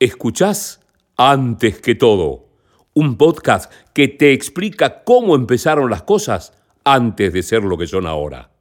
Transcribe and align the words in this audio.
Escuchás 0.00 0.78
antes 1.16 1.80
que 1.80 1.96
todo, 1.96 2.46
un 2.94 3.16
podcast 3.16 3.72
que 3.92 4.06
te 4.06 4.32
explica 4.32 5.02
cómo 5.02 5.34
empezaron 5.34 5.90
las 5.90 6.04
cosas 6.04 6.52
antes 6.84 7.32
de 7.32 7.42
ser 7.42 7.64
lo 7.64 7.76
que 7.76 7.88
son 7.88 8.06
ahora. 8.06 8.52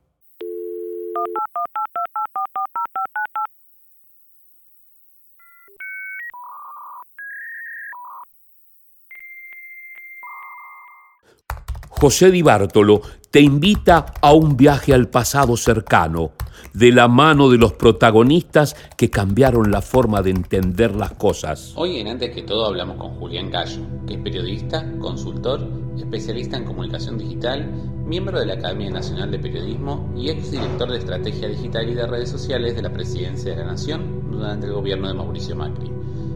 José 11.99 12.29
Di 12.29 12.43
Bartolo 12.43 13.01
te 13.31 13.41
invita 13.41 14.13
a 14.21 14.31
un 14.31 14.55
viaje 14.55 14.93
al 14.93 15.09
pasado 15.09 15.57
cercano, 15.57 16.31
de 16.71 16.91
la 16.91 17.07
mano 17.07 17.49
de 17.49 17.57
los 17.57 17.73
protagonistas 17.73 18.75
que 18.95 19.09
cambiaron 19.09 19.71
la 19.71 19.81
forma 19.81 20.21
de 20.21 20.29
entender 20.29 20.93
las 20.93 21.13
cosas. 21.13 21.73
Hoy 21.75 21.97
en 21.97 22.07
Antes 22.07 22.35
que 22.35 22.43
todo 22.43 22.67
hablamos 22.67 22.97
con 22.97 23.15
Julián 23.15 23.49
Gallo, 23.49 23.81
que 24.05 24.13
es 24.13 24.19
periodista, 24.19 24.85
consultor, 24.99 25.67
especialista 25.97 26.57
en 26.57 26.65
comunicación 26.65 27.17
digital, 27.17 27.67
miembro 28.05 28.39
de 28.39 28.45
la 28.45 28.53
Academia 28.53 28.91
Nacional 28.91 29.31
de 29.31 29.39
Periodismo 29.39 30.13
y 30.15 30.29
exdirector 30.29 30.91
de 30.91 30.99
Estrategia 30.99 31.47
Digital 31.47 31.89
y 31.89 31.95
de 31.95 32.05
Redes 32.05 32.29
Sociales 32.29 32.75
de 32.75 32.83
la 32.83 32.93
Presidencia 32.93 33.51
de 33.51 33.57
la 33.57 33.71
Nación 33.71 34.29
durante 34.29 34.67
el 34.67 34.73
gobierno 34.73 35.07
de 35.07 35.15
Mauricio 35.15 35.55
Macri. 35.55 35.91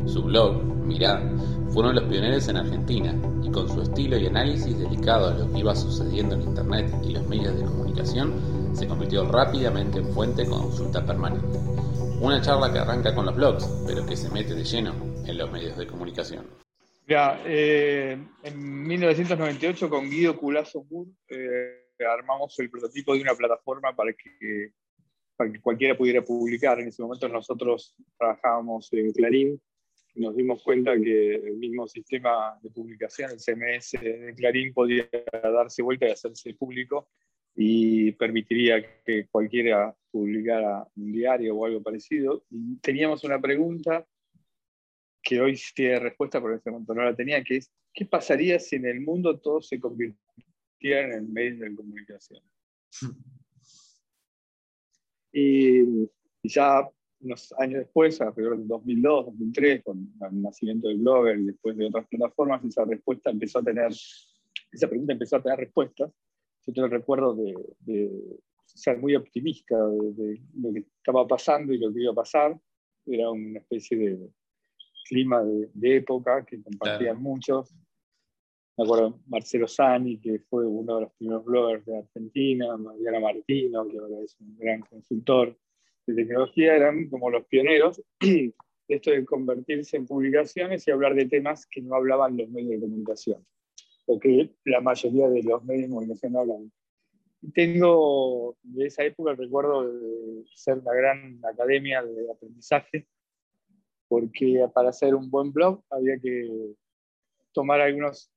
Su 0.06 0.24
blog, 0.24 0.64
Mirá, 0.86 1.22
fue 1.72 1.84
uno 1.84 1.90
de 1.90 2.02
los 2.02 2.10
pioneros 2.10 2.48
en 2.50 2.58
Argentina 2.58 3.16
y 3.44 3.52
con 3.52 3.70
su 3.70 3.82
estilo 3.82 4.18
y 4.18 4.28
análisis 4.28 4.78
dedicado 4.78 5.30
a 5.30 5.34
lo 5.34 5.52
que 5.52 5.60
iba 5.60 5.74
sucediendo 5.74 6.36
en 6.36 6.42
Internet 6.42 6.94
y 7.04 7.14
los 7.14 7.26
medios 7.28 7.58
de 7.58 7.66
comunicación, 7.66 8.76
se 8.76 8.88
convirtió 8.88 9.26
rápidamente 9.30 10.00
en 10.00 10.14
fuente 10.14 10.44
de 10.44 10.50
consulta 10.50 11.06
permanente. 11.06 11.58
Una 12.20 12.42
charla 12.42 12.72
que 12.74 12.80
arranca 12.80 13.16
con 13.16 13.26
los 13.26 13.36
blogs, 13.36 13.66
pero 13.88 14.06
que 14.06 14.18
se 14.18 14.30
mete 14.30 14.54
de 14.54 14.64
lleno 14.64 14.94
en 15.26 15.38
los 15.38 15.52
medios 15.52 15.78
de 15.78 15.88
comunicación. 15.88 16.46
Ya, 17.08 17.42
eh, 17.46 18.18
en 18.44 18.88
1998 18.88 19.90
con 19.90 20.10
Guido 20.10 20.38
Culazo 20.38 20.86
Moore 20.90 21.12
eh, 21.30 22.06
armamos 22.06 22.58
el 22.60 22.70
prototipo 22.70 23.14
de 23.14 23.22
una 23.22 23.34
plataforma 23.34 23.96
para 23.96 24.12
que, 24.14 24.74
para 25.36 25.52
que 25.52 25.62
cualquiera 25.62 25.98
pudiera 25.98 26.22
publicar. 26.22 26.80
En 26.80 26.90
ese 26.90 27.02
momento 27.02 27.28
nosotros 27.28 27.96
trabajábamos 28.18 28.92
en 28.94 29.12
Clarín 29.14 29.62
nos 30.16 30.36
dimos 30.36 30.62
cuenta 30.64 31.00
que 31.00 31.36
el 31.36 31.58
mismo 31.58 31.88
sistema 31.88 32.58
de 32.62 32.70
publicación, 32.70 33.32
el 33.32 33.40
CMS 33.40 33.92
de 34.02 34.34
Clarín, 34.36 34.74
podía 34.74 35.10
darse 35.32 35.82
vuelta 35.82 36.08
y 36.08 36.12
hacerse 36.12 36.54
público 36.54 37.10
y 37.56 38.12
permitiría 38.14 39.04
que 39.04 39.28
cualquiera 39.28 39.96
publicara 40.12 40.88
un 40.96 41.12
diario 41.12 41.56
o 41.56 41.66
algo 41.66 41.82
parecido. 41.82 42.44
Y 42.50 42.78
teníamos 42.78 43.24
una 43.24 43.40
pregunta 43.40 44.06
que 45.22 45.40
hoy 45.40 45.60
tiene 45.76 46.00
respuesta, 46.00 46.42
pero 46.42 46.54
en 46.54 46.60
ese 46.60 46.72
momento 46.72 46.94
no 46.94 47.04
la 47.04 47.16
tenía, 47.16 47.44
que 47.44 47.58
es, 47.58 47.72
¿qué 47.94 48.06
pasaría 48.06 48.60
si 48.60 48.78
en 48.78 48.86
el 48.86 49.02
mundo 49.02 49.40
todo 49.40 49.62
se 49.62 49.80
convirtiera 49.80 51.18
en 51.18 51.32
medios 51.32 51.60
de 51.60 51.76
comunicación? 51.76 52.42
Y, 55.34 55.80
y 56.42 56.50
ya 56.50 56.90
unos 57.24 57.54
años 57.58 57.80
después, 57.80 58.20
alrededor 58.22 58.58
del 58.58 58.68
2002, 58.68 59.26
2003, 59.26 59.84
con 59.84 60.14
el 60.30 60.42
nacimiento 60.42 60.88
del 60.88 60.98
blogger 60.98 61.40
y 61.40 61.46
después 61.46 61.78
de 61.78 61.86
otras 61.88 62.08
plataformas, 62.08 62.64
esa 62.66 62.86
respuesta 62.86 63.30
empezó 63.30 63.60
a 63.60 63.64
tener, 63.64 63.92
esa 64.72 64.88
pregunta 64.88 65.14
empezó 65.14 65.38
a 65.38 65.44
tener 65.44 65.60
respuestas. 65.60 66.12
Yo 66.66 66.74
tengo 66.74 66.86
el 66.86 66.92
recuerdo 66.92 67.36
de, 67.36 68.12
ser 68.66 69.00
muy 69.00 69.16
optimista 69.16 69.76
de, 69.78 70.42
lo 70.56 70.74
que 70.74 70.80
estaba 70.80 71.28
pasando 71.28 71.74
y 71.74 71.78
lo 71.78 71.94
que 71.94 72.02
iba 72.02 72.12
a 72.12 72.16
pasar. 72.16 72.60
Era 73.06 73.30
una 73.30 73.60
especie 73.60 73.98
de 73.98 74.30
clima 75.10 75.44
de, 75.44 75.98
época 75.98 76.46
que 76.46 76.62
compartían 76.62 77.22
muchos. 77.22 77.74
Me 78.78 78.86
acuerdo 78.86 79.20
Marcelo 79.28 79.68
Sani, 79.68 80.18
que 80.20 80.40
fue 80.50 80.66
uno 80.66 80.96
de 80.96 81.02
los 81.02 81.14
primeros 81.14 81.44
bloggers 81.44 81.86
de 81.86 81.98
Argentina, 81.98 82.78
Mariana 82.78 83.20
Martino, 83.20 83.88
que 83.88 83.98
ahora 83.98 84.22
es 84.24 84.40
un 84.40 84.58
gran 84.58 84.82
consultor 84.82 85.56
de 86.08 86.16
tecnología 86.16 86.76
eran 86.76 87.10
como 87.10 87.30
los 87.30 87.46
pioneros 87.46 88.02
de 88.20 88.54
esto 88.88 89.12
de 89.12 89.26
convertirse 89.26 89.98
en 89.98 90.06
publicaciones 90.06 90.88
y 90.88 90.92
hablar 90.92 91.16
de 91.16 91.26
temas 91.26 91.66
que 91.66 91.82
no 91.82 91.96
hablaban 91.96 92.38
los 92.38 92.50
medios 92.50 92.72
de 92.72 92.80
comunicación, 92.82 93.46
o 94.06 94.20
que 94.20 94.52
la 94.66 94.82
mayoría 94.82 95.30
de 95.30 95.44
los 95.44 95.64
medios 95.64 95.84
de 95.84 95.90
comunicación 95.90 96.34
no 96.34 96.40
hablaban. 96.40 96.72
Tengo 97.54 98.58
de 98.62 98.86
esa 98.86 99.04
época 99.04 99.32
el 99.32 99.38
recuerdo 99.38 99.92
de 99.92 100.44
ser 100.54 100.80
una 100.80 100.94
gran 100.94 101.40
academia 101.44 102.04
de 102.04 102.30
aprendizaje, 102.30 103.08
porque 104.08 104.68
para 104.74 104.90
hacer 104.90 105.16
un 105.16 105.30
buen 105.32 105.52
blog 105.54 105.82
había 105.90 106.20
que 106.20 106.76
tomar 107.54 107.82
algunos, 107.82 108.30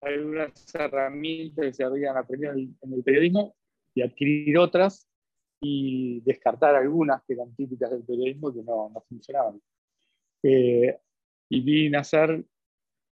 algunas 0.00 0.74
herramientas 0.74 1.66
que 1.66 1.72
se 1.72 1.84
habían 1.84 2.16
aprendido 2.16 2.52
en 2.52 2.92
el 2.92 3.02
periodismo 3.02 3.54
y 3.94 4.02
adquirir 4.02 4.56
otras 4.58 5.11
y 5.62 6.20
descartar 6.22 6.74
algunas 6.74 7.22
que 7.22 7.34
eran 7.34 7.54
típicas 7.54 7.90
del 7.90 8.02
periodismo 8.02 8.52
que 8.52 8.62
no, 8.62 8.90
no 8.92 9.00
funcionaban. 9.08 9.62
Eh, 10.42 10.98
y 11.48 11.60
vi 11.60 11.88
nacer, 11.88 12.44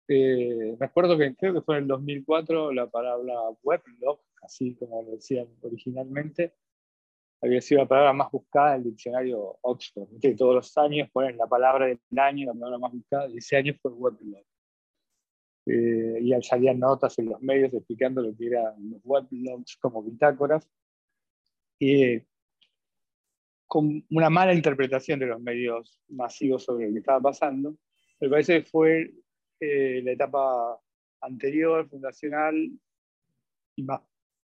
eh, 0.09 0.77
me 0.79 0.87
acuerdo 0.87 1.17
que 1.17 1.35
creo 1.35 1.55
que 1.55 1.63
fue 1.63 1.79
en 1.79 1.85
el 1.85 1.89
2004 1.89 2.73
la 2.73 2.87
palabra 2.87 3.35
weblog, 3.63 4.21
así 4.43 4.75
como 4.77 5.03
lo 5.03 5.13
decían 5.13 5.49
originalmente, 5.63 6.53
había 7.41 7.63
sido 7.63 7.81
la 7.81 7.89
palabra 7.89 8.13
más 8.13 8.31
buscada 8.31 8.75
en 8.75 8.83
el 8.83 8.91
diccionario 8.91 9.59
Oxford. 9.63 10.09
Que 10.21 10.35
todos 10.35 10.55
los 10.55 10.77
años 10.77 11.09
ponen 11.13 11.39
la 11.39 11.47
palabra 11.47 11.87
del 11.87 11.99
año, 12.19 12.47
la 12.47 12.53
palabra 12.53 12.79
más 12.79 12.93
buscada, 12.93 13.29
y 13.29 13.39
ese 13.39 13.57
año 13.57 13.75
fue 13.81 13.91
weblog. 13.91 14.45
Eh, 15.67 16.19
y 16.21 16.43
salían 16.43 16.79
notas 16.79 17.19
en 17.19 17.31
los 17.31 17.41
medios 17.41 17.73
explicando 17.73 18.21
lo 18.21 18.37
que 18.37 18.49
eran 18.49 18.75
los 18.91 19.01
weblogs 19.03 19.79
como 19.79 20.03
bitácoras. 20.03 20.69
Y 21.79 22.23
con 23.75 24.07
una 24.11 24.31
mala 24.31 24.55
interpretación 24.55 25.19
de 25.19 25.27
los 25.27 25.41
medios 25.41 26.01
masivos 26.11 26.63
sobre 26.63 26.87
lo 26.87 26.93
que 26.93 27.01
estaba 27.01 27.21
pasando. 27.21 27.77
Me 28.21 28.29
parece 28.29 28.63
que 28.63 28.71
fue 28.71 29.13
eh, 29.59 30.01
la 30.05 30.13
etapa 30.13 30.81
anterior, 31.21 31.89
fundacional 31.89 32.55
y 33.75 33.83
más 33.83 34.01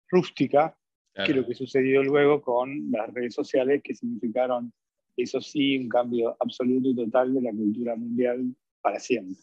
rústica 0.09 0.75
que 1.23 1.35
lo 1.35 1.45
que 1.45 1.53
sucedió 1.53 2.01
luego 2.01 2.41
con 2.41 2.89
las 2.89 3.13
redes 3.13 3.35
sociales, 3.35 3.83
que 3.83 3.93
significaron, 3.93 4.73
eso 5.15 5.39
sí, 5.39 5.77
un 5.77 5.87
cambio 5.87 6.35
absoluto 6.39 6.89
y 6.89 6.95
total 6.95 7.35
de 7.35 7.41
la 7.43 7.51
cultura 7.51 7.95
mundial 7.95 8.55
para 8.81 8.99
siempre. 8.99 9.37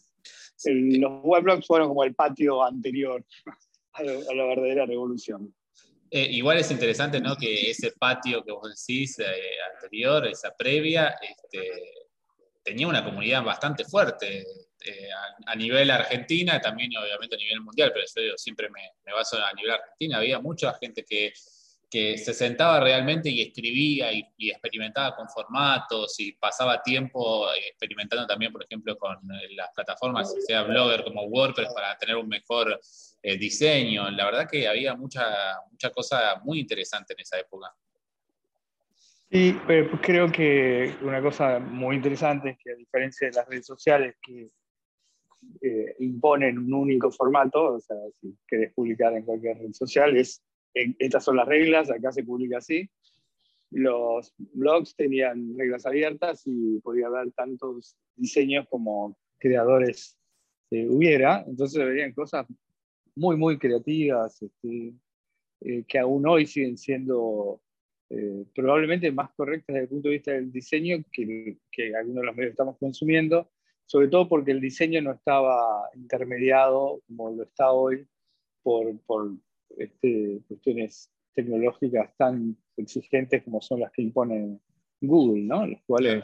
los 0.65 1.21
weblogs 1.23 1.65
fueron 1.65 1.87
como 1.87 2.03
el 2.03 2.13
patio 2.15 2.61
anterior 2.65 3.23
a 3.93 4.03
la 4.03 4.45
verdadera 4.45 4.85
revolución. 4.85 5.55
Eh, 6.11 6.27
igual 6.31 6.57
es 6.57 6.71
interesante 6.71 7.19
¿no? 7.19 7.35
que 7.35 7.69
ese 7.69 7.91
patio 7.91 8.43
que 8.43 8.51
vos 8.51 8.69
decís 8.75 9.19
eh, 9.19 9.25
anterior, 9.73 10.25
esa 10.27 10.55
previa, 10.55 11.15
este, 11.21 11.91
tenía 12.63 12.87
una 12.87 13.03
comunidad 13.03 13.43
bastante 13.43 13.85
fuerte 13.85 14.43
eh, 14.85 15.09
a, 15.45 15.55
nivel 15.55 15.91
Argentina, 15.91 16.59
también 16.59 16.91
obviamente 16.97 17.35
a 17.35 17.39
nivel 17.39 17.61
mundial, 17.61 17.91
pero 17.93 18.05
yo 18.27 18.37
siempre 18.37 18.69
me, 18.69 18.81
me, 19.05 19.13
baso 19.13 19.37
a 19.37 19.53
nivel 19.53 19.71
Argentina. 19.71 20.17
Había 20.17 20.39
mucha 20.39 20.73
gente 20.75 21.03
que, 21.03 21.31
que 21.89 22.17
se 22.17 22.33
sentaba 22.33 22.79
realmente 22.79 23.29
y 23.29 23.41
escribía 23.41 24.13
y, 24.13 24.49
experimentaba 24.49 25.15
con 25.15 25.27
formatos 25.27 26.19
y 26.19 26.33
pasaba 26.33 26.81
tiempo 26.83 27.47
experimentando 27.53 28.27
también, 28.27 28.51
por 28.51 28.63
ejemplo, 28.63 28.97
con 28.97 29.17
las 29.55 29.69
plataformas, 29.73 30.33
sea 30.45 30.63
Blogger 30.63 31.03
como 31.03 31.23
WordPress, 31.23 31.73
para 31.73 31.97
tener 31.97 32.15
un 32.15 32.27
mejor 32.27 32.79
el 33.21 33.39
diseño. 33.39 34.09
La 34.11 34.25
verdad 34.25 34.47
que 34.49 34.67
había 34.67 34.95
mucha, 34.95 35.23
mucha 35.71 35.89
cosa 35.89 36.39
muy 36.43 36.59
interesante 36.59 37.13
en 37.13 37.21
esa 37.21 37.39
época. 37.39 37.73
Sí, 39.31 39.55
pero 39.67 39.99
creo 40.01 40.31
que 40.31 40.95
una 41.01 41.21
cosa 41.21 41.59
muy 41.59 41.95
interesante 41.95 42.51
es 42.51 42.57
que 42.57 42.71
a 42.71 42.75
diferencia 42.75 43.27
de 43.27 43.33
las 43.35 43.47
redes 43.47 43.65
sociales 43.65 44.15
que 44.21 44.47
eh, 45.61 45.95
imponen 45.99 46.57
un 46.57 46.73
único 46.73 47.11
formato, 47.11 47.75
o 47.75 47.79
sea, 47.79 47.95
si 48.19 48.35
querés 48.47 48.73
publicar 48.73 49.13
en 49.13 49.23
cualquier 49.23 49.57
red 49.57 49.71
social, 49.71 50.17
es, 50.17 50.41
estas 50.73 51.23
son 51.23 51.37
las 51.37 51.47
reglas, 51.47 51.89
acá 51.89 52.11
se 52.11 52.23
publica 52.23 52.57
así. 52.57 52.89
Los 53.71 54.33
blogs 54.37 54.95
tenían 54.95 55.57
reglas 55.57 55.85
abiertas 55.85 56.43
y 56.45 56.79
podía 56.79 57.07
haber 57.07 57.31
tantos 57.31 57.95
diseños 58.15 58.67
como 58.69 59.17
creadores 59.37 60.17
eh, 60.71 60.87
hubiera, 60.87 61.43
entonces 61.47 61.83
verían 61.83 62.13
cosas 62.13 62.45
muy, 63.15 63.37
muy 63.37 63.57
creativas, 63.57 64.41
este, 64.41 64.93
eh, 65.61 65.83
que 65.87 65.99
aún 65.99 66.27
hoy 66.27 66.45
siguen 66.45 66.77
siendo 66.77 67.61
eh, 68.09 68.45
probablemente 68.53 69.11
más 69.11 69.31
correctas 69.31 69.73
desde 69.73 69.83
el 69.83 69.89
punto 69.89 70.09
de 70.09 70.15
vista 70.15 70.31
del 70.31 70.51
diseño 70.51 71.03
que, 71.11 71.57
que 71.71 71.95
algunos 71.95 72.21
de 72.21 72.25
los 72.25 72.35
medios 72.35 72.51
estamos 72.51 72.77
consumiendo, 72.77 73.49
sobre 73.85 74.07
todo 74.07 74.29
porque 74.29 74.51
el 74.51 74.61
diseño 74.61 75.01
no 75.01 75.11
estaba 75.11 75.89
intermediado 75.95 77.01
como 77.07 77.31
lo 77.31 77.43
está 77.43 77.71
hoy 77.71 78.07
por, 78.61 78.99
por 79.01 79.31
este, 79.77 80.41
cuestiones 80.47 81.11
tecnológicas 81.33 82.15
tan 82.17 82.57
exigentes 82.77 83.43
como 83.43 83.61
son 83.61 83.81
las 83.81 83.91
que 83.91 84.01
impone 84.01 84.59
Google, 85.01 85.43
¿no? 85.43 85.65
las 85.65 85.81
cuales 85.83 86.23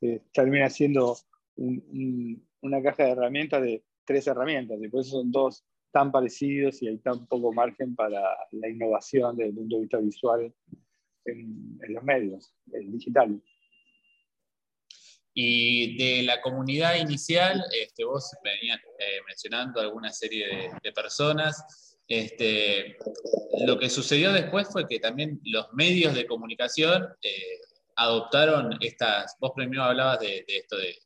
eh, 0.00 0.22
termina 0.32 0.68
siendo 0.70 1.16
una 1.56 2.82
caja 2.82 3.04
de 3.04 3.10
herramientas 3.10 3.62
de 3.62 3.84
tres 4.04 4.26
herramientas, 4.26 4.78
y 4.82 4.88
por 4.88 5.00
eso 5.00 5.20
son 5.20 5.30
dos 5.30 5.64
tan 5.92 6.12
parecidos 6.12 6.82
y 6.82 6.88
hay 6.88 6.98
tan 6.98 7.26
poco 7.26 7.52
margen 7.52 7.94
para 7.94 8.20
la 8.52 8.68
innovación 8.68 9.36
desde 9.36 9.50
el 9.50 9.56
punto 9.56 9.76
de 9.76 9.82
vista 9.82 9.98
visual 9.98 10.54
en, 11.24 11.78
los 11.88 12.02
medios, 12.02 12.54
el 12.72 12.90
digital. 12.92 13.40
Y 15.32 15.96
de 15.96 16.22
la 16.24 16.40
comunidad 16.40 16.96
inicial, 16.96 17.62
este, 17.80 18.04
vos 18.04 18.34
venías 18.42 18.80
eh, 18.98 19.20
mencionando 19.26 19.80
alguna 19.80 20.10
serie 20.10 20.70
de, 20.82 20.92
personas. 20.92 21.89
Este, 22.10 22.96
lo 23.64 23.78
que 23.78 23.88
sucedió 23.88 24.32
después 24.32 24.66
fue 24.68 24.88
que 24.88 24.98
también 24.98 25.40
los 25.44 25.72
medios 25.74 26.12
de 26.12 26.26
comunicación 26.26 27.06
eh, 27.22 27.60
adoptaron 27.94 28.76
estas. 28.80 29.36
Vos 29.38 29.52
primero 29.54 29.84
hablabas 29.84 30.18
de, 30.18 30.44
esto 30.48 30.76
de 30.76 30.98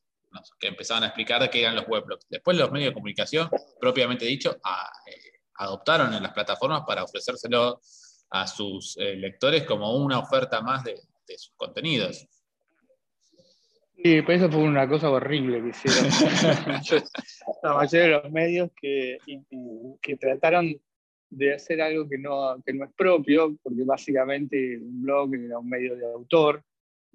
que 0.59 0.69
empezaban 0.69 1.03
a 1.03 1.09
explicar 1.09 1.43
de 1.43 1.51
qué 1.51 1.61
eran 1.61 1.77
los 1.77 1.87
weblogs. 1.87 2.27
Después 2.31 2.57
los 2.57 2.73
medios 2.73 2.89
de 2.91 2.95
comunicación, 2.95 3.51
propiamente 3.79 4.25
dicho, 4.25 4.53
eh, 4.53 5.41
adoptaron 5.57 6.15
en 6.15 6.23
las 6.23 6.33
plataformas 6.33 6.85
para 6.87 7.05
ofrecérselo 7.05 7.83
a 8.31 8.47
sus 8.47 8.97
lectores 8.97 9.65
como 9.65 9.95
una 9.97 10.19
oferta 10.19 10.63
más 10.63 10.85
de 10.85 10.99
sus 11.37 11.53
contenidos. 11.55 12.27
Sí, 14.05 14.21
pero 14.23 14.33
eso 14.33 14.51
fue 14.51 14.63
una 14.63 14.89
cosa 14.89 15.09
horrible 15.09 15.63
que 15.63 15.69
hicieron 15.69 16.11
la 17.63 17.75
mayoría 17.75 18.07
de 18.07 18.23
los 18.23 18.33
medios 18.33 18.71
que, 18.77 19.19
que 20.03 20.17
trataron 20.17 20.79
de 21.37 21.55
hacer 21.55 21.81
algo 21.81 22.09
que 22.09 22.19
no, 22.19 22.63
que 22.65 22.73
no 22.73 22.85
es 22.85 22.93
propio, 22.93 23.57
porque 23.63 23.85
básicamente 23.85 24.79
un 24.79 25.03
blog 25.03 25.35
era 25.35 25.59
un 25.59 25.69
medio 25.69 25.97
de 25.97 26.07
autor 26.07 26.63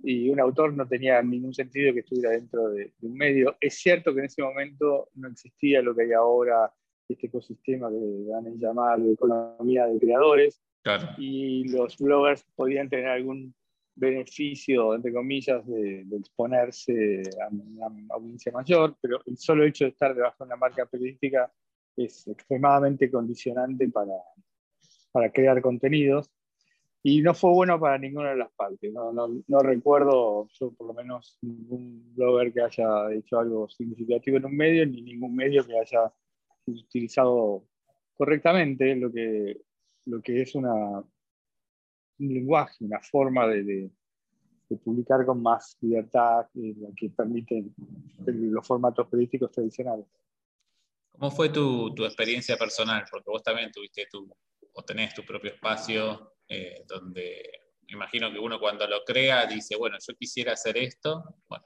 y 0.04 0.30
un 0.30 0.40
autor 0.40 0.74
no 0.74 0.88
tenía 0.88 1.22
ningún 1.22 1.54
sentido 1.54 1.94
que 1.94 2.02
estuviera 2.02 2.32
dentro 2.32 2.70
de, 2.70 2.94
un 3.02 3.14
medio. 3.16 3.56
Es 3.60 3.76
cierto 3.76 4.14
que 4.14 4.20
en 4.20 4.26
ese 4.26 4.42
momento 4.42 5.10
no 5.16 5.28
existía 5.30 5.82
lo 5.82 5.96
que 5.96 6.04
hay 6.04 6.14
ahora, 6.14 6.72
este 7.08 7.28
ecosistema 7.28 7.90
que 7.90 8.32
van 8.32 8.48
a 8.48 8.50
llamar 8.56 9.00
de 9.00 9.14
economía 9.14 9.86
de 9.88 10.00
creadores, 10.00 10.62
y 11.18 11.68
los 11.70 11.98
bloggers 11.98 12.44
podían 12.56 12.90
tener 12.90 13.08
algún 13.08 13.54
beneficio, 13.96 14.96
entre 14.96 15.12
comillas, 15.12 15.66
de, 15.68 16.06
exponerse 16.18 17.22
a 17.42 17.50
una 17.50 18.06
audiencia 18.12 18.52
mayor, 18.52 18.96
pero 19.02 19.20
el 19.26 19.38
solo 19.38 19.66
hecho 19.66 19.86
de 19.86 19.92
estar 19.92 20.16
debajo 20.16 20.44
de 20.44 20.48
una 20.48 20.56
marca 20.56 20.86
periodística 20.86 21.52
es 21.96 22.28
extremadamente 22.28 23.10
condicionante 23.12 23.90
para, 23.90 24.14
para 25.12 25.32
crear 25.32 25.62
contenidos 25.62 26.32
y 27.02 27.22
no 27.22 27.34
fue 27.34 27.52
bueno 27.52 27.80
para 27.80 27.98
ninguna 27.98 28.32
de 28.32 28.38
las 28.38 28.52
partes. 28.52 28.92
No, 28.92 29.14
no, 29.14 29.60
recuerdo, 29.60 30.48
yo 30.60 30.72
por 30.72 30.88
lo 30.88 30.94
menos, 30.94 31.38
ningún 31.42 32.14
blogger 32.16 32.52
que 32.52 32.62
haya 32.62 33.14
hecho 33.14 33.40
algo 33.40 33.70
significativo 33.70 34.38
en 34.38 34.46
un 34.46 34.56
medio, 34.56 34.86
ni 34.86 35.02
ningún 35.02 35.36
medio 35.36 35.66
que 35.66 35.80
haya 35.80 36.12
utilizado 36.66 37.64
correctamente 38.18 38.96
lo 38.96 39.12
que, 39.12 39.62
lo 40.06 40.22
que 40.22 40.42
es 40.42 40.56
una, 40.56 41.00
un 42.20 42.34
lenguaje, 42.34 42.84
una 42.84 43.00
forma 43.00 43.48
de, 43.48 43.90
publicar 44.84 45.26
con 45.26 45.42
más 45.42 45.76
libertad 45.82 46.46
que 46.54 46.76
la 46.78 46.90
que 46.96 47.10
permiten 47.10 47.74
los 48.28 48.68
formatos 48.68 49.08
periodísticos 49.08 49.52
tradicionales. 49.52 50.06
¿Cómo 51.20 51.32
fue 51.32 51.50
tu, 51.50 51.94
experiencia 52.06 52.58
personal? 52.58 53.04
Porque 53.12 53.30
vos 53.30 53.44
también 53.44 53.72
tuviste 53.72 54.08
tu, 54.10 54.34
o 54.74 54.84
tenés 54.84 55.14
tu 55.14 55.24
propio 55.24 55.52
espacio 55.52 56.34
eh, 56.48 56.84
donde 56.88 57.44
imagino 57.88 58.32
que 58.32 58.40
uno 58.40 58.60
cuando 58.60 58.88
lo 58.88 59.04
crea 59.04 59.46
dice, 59.46 59.76
bueno, 59.76 59.98
yo 60.06 60.16
quisiera 60.16 60.54
hacer 60.54 60.78
esto. 60.78 61.24
Bueno, 61.48 61.66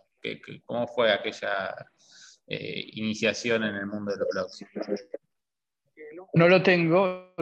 cómo 0.66 0.88
fue 0.88 1.12
aquella 1.12 1.74
eh, 2.48 2.84
iniciación 2.94 3.64
en 3.64 3.76
el 3.76 3.86
mundo 3.86 4.12
de 4.12 4.18
los 4.18 4.28
blogs? 4.30 4.66
No 6.34 6.48
lo 6.48 6.64
tengo, 6.64 7.34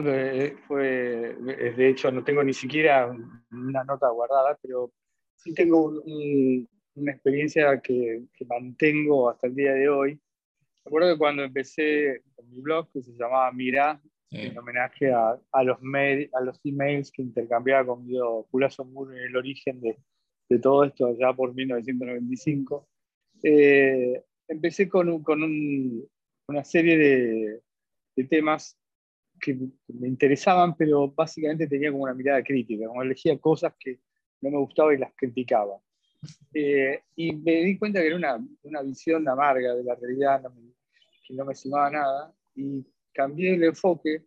fue, 0.66 1.36
de 1.36 1.88
hecho 1.88 2.10
no 2.10 2.24
tengo 2.24 2.42
ni 2.42 2.52
siquiera 2.52 3.10
una 3.50 3.84
nota 3.84 4.08
guardada, 4.10 4.58
pero 4.62 4.92
sí 5.36 5.54
tengo 5.54 6.02
una 6.94 7.12
experiencia 7.12 7.80
que, 7.80 8.22
mantengo 8.46 9.30
hasta 9.30 9.46
el 9.46 9.54
día 9.54 9.72
de 9.72 9.88
hoy. 9.88 10.20
Recuerdo 10.84 11.12
que 11.12 11.18
cuando 11.18 11.42
empecé 11.44 12.22
con 12.34 12.50
mi 12.50 12.60
blog, 12.60 12.90
que 12.92 13.02
se 13.02 13.12
llamaba 13.12 13.52
Mira, 13.52 14.00
en 14.30 14.56
homenaje 14.56 15.12
a, 15.12 15.38
a 15.52 15.62
los 15.62 15.78
a 15.78 16.40
los 16.40 16.60
emails 16.64 17.12
que 17.12 17.22
intercambiaba 17.22 17.86
conmigo 17.86 18.46
Culazo 18.50 18.84
Moore 18.84 19.18
en 19.18 19.24
el 19.26 19.36
origen 19.36 19.80
de, 19.80 19.98
de, 20.48 20.58
todo 20.58 20.84
esto, 20.84 21.06
allá 21.06 21.34
por 21.34 21.54
1995, 21.54 22.88
eh, 23.42 24.22
empecé 24.48 24.88
con, 24.88 25.22
con 25.22 25.42
un, 25.42 26.08
una 26.48 26.64
serie 26.64 26.96
de, 26.96 27.60
de 28.16 28.24
temas 28.24 28.78
que 29.40 29.58
me 29.88 30.08
interesaban, 30.08 30.76
pero 30.76 31.08
básicamente 31.08 31.66
tenía 31.66 31.90
como 31.90 32.04
una 32.04 32.14
mirada 32.14 32.42
crítica, 32.42 32.86
como 32.86 33.02
elegía 33.02 33.38
cosas 33.38 33.74
que 33.78 34.00
no 34.40 34.50
me 34.50 34.58
gustaban 34.58 34.94
y 34.94 34.98
las 34.98 35.12
criticaba. 35.14 35.78
Eh, 36.54 37.00
y 37.16 37.34
me 37.34 37.64
di 37.64 37.78
cuenta 37.78 38.00
que 38.00 38.08
era 38.08 38.16
una, 38.16 38.46
una 38.62 38.82
visión 38.82 39.26
amarga 39.28 39.74
de 39.74 39.84
la 39.84 39.94
realidad, 39.94 40.42
que 41.26 41.34
no 41.34 41.44
me 41.44 41.54
sumaba 41.54 41.90
nada, 41.90 42.34
y 42.54 42.84
cambié 43.12 43.54
el 43.54 43.64
enfoque 43.64 44.24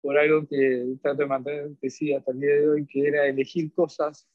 por 0.00 0.18
algo 0.18 0.46
que 0.46 0.96
trato 1.00 1.22
de 1.22 1.26
mantener 1.26 1.70
decía 1.80 2.18
hasta 2.18 2.32
el 2.32 2.40
día 2.40 2.54
de 2.54 2.68
hoy, 2.68 2.86
que 2.86 3.06
era 3.06 3.26
elegir 3.26 3.72
cosas 3.72 4.28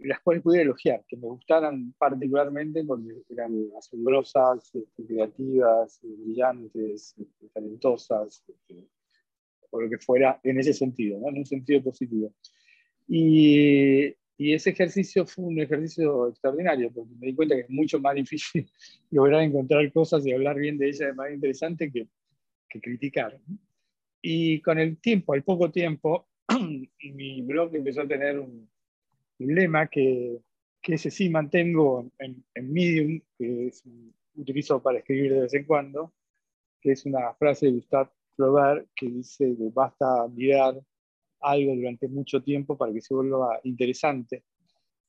las 0.00 0.20
cuales 0.20 0.42
pudiera 0.42 0.62
elogiar, 0.62 1.04
que 1.08 1.16
me 1.16 1.26
gustaran 1.26 1.92
particularmente 1.98 2.84
porque 2.84 3.22
eran 3.30 3.68
asombrosas, 3.76 4.74
este, 4.74 5.06
creativas, 5.06 6.00
brillantes, 6.02 7.14
este, 7.18 7.48
talentosas, 7.52 8.44
este, 8.46 8.88
o 9.70 9.80
lo 9.80 9.90
que 9.90 9.98
fuera 9.98 10.40
en 10.42 10.60
ese 10.60 10.72
sentido, 10.72 11.18
en 11.28 11.38
un 11.38 11.46
sentido 11.46 11.82
positivo. 11.82 12.32
Y, 13.08 14.14
y, 14.38 14.54
ese 14.54 14.70
ejercicio 14.70 15.26
fue 15.26 15.44
un 15.44 15.60
ejercicio 15.60 16.28
extraordinario, 16.28 16.90
porque 16.92 17.14
me 17.18 17.26
di 17.26 17.34
cuenta 17.34 17.54
que 17.54 17.62
es 17.62 17.70
mucho 17.70 18.00
más 18.00 18.14
difícil 18.22 18.70
lograr 19.10 19.42
encontrar 19.42 19.92
cosas 19.92 20.26
y 20.26 20.32
hablar 20.32 20.56
bien 20.56 20.78
de 20.78 20.86
ellas 20.86 21.08
de 21.08 21.14
manera 21.14 21.34
interesante 21.34 21.90
que, 21.90 22.08
que 22.68 22.80
criticar. 22.80 23.38
Y 24.22 24.60
con 24.62 24.78
el 24.78 24.98
tiempo, 24.98 25.34
al 25.34 25.42
poco 25.42 25.70
tiempo, 25.70 26.28
mi 27.02 27.42
blog 27.42 27.74
empezó 27.74 28.02
a 28.02 28.08
tener 28.08 28.38
un, 28.38 28.68
un 29.38 29.54
lema 29.54 29.86
que, 29.88 30.38
que, 30.80 30.94
ese 30.94 31.10
sí 31.10 31.28
mantengo 31.28 32.10
en, 32.18 32.44
en 32.54 32.72
Medium, 32.72 33.20
que 33.36 33.68
es, 33.68 33.84
utilizo 34.34 34.82
para 34.82 34.98
escribir 34.98 35.34
de 35.34 35.40
vez 35.40 35.54
en 35.54 35.64
cuando, 35.64 36.12
que 36.80 36.92
es 36.92 37.04
una 37.04 37.34
frase 37.34 37.66
de 37.66 37.72
Gustave 37.72 38.10
Flaubert 38.36 38.88
que 38.94 39.08
dice 39.08 39.56
que 39.56 39.70
basta 39.72 40.28
mirar 40.28 40.80
algo 41.40 41.74
durante 41.74 42.08
mucho 42.08 42.42
tiempo 42.42 42.76
para 42.76 42.92
que 42.92 43.00
se 43.00 43.14
vuelva 43.14 43.60
interesante. 43.64 44.44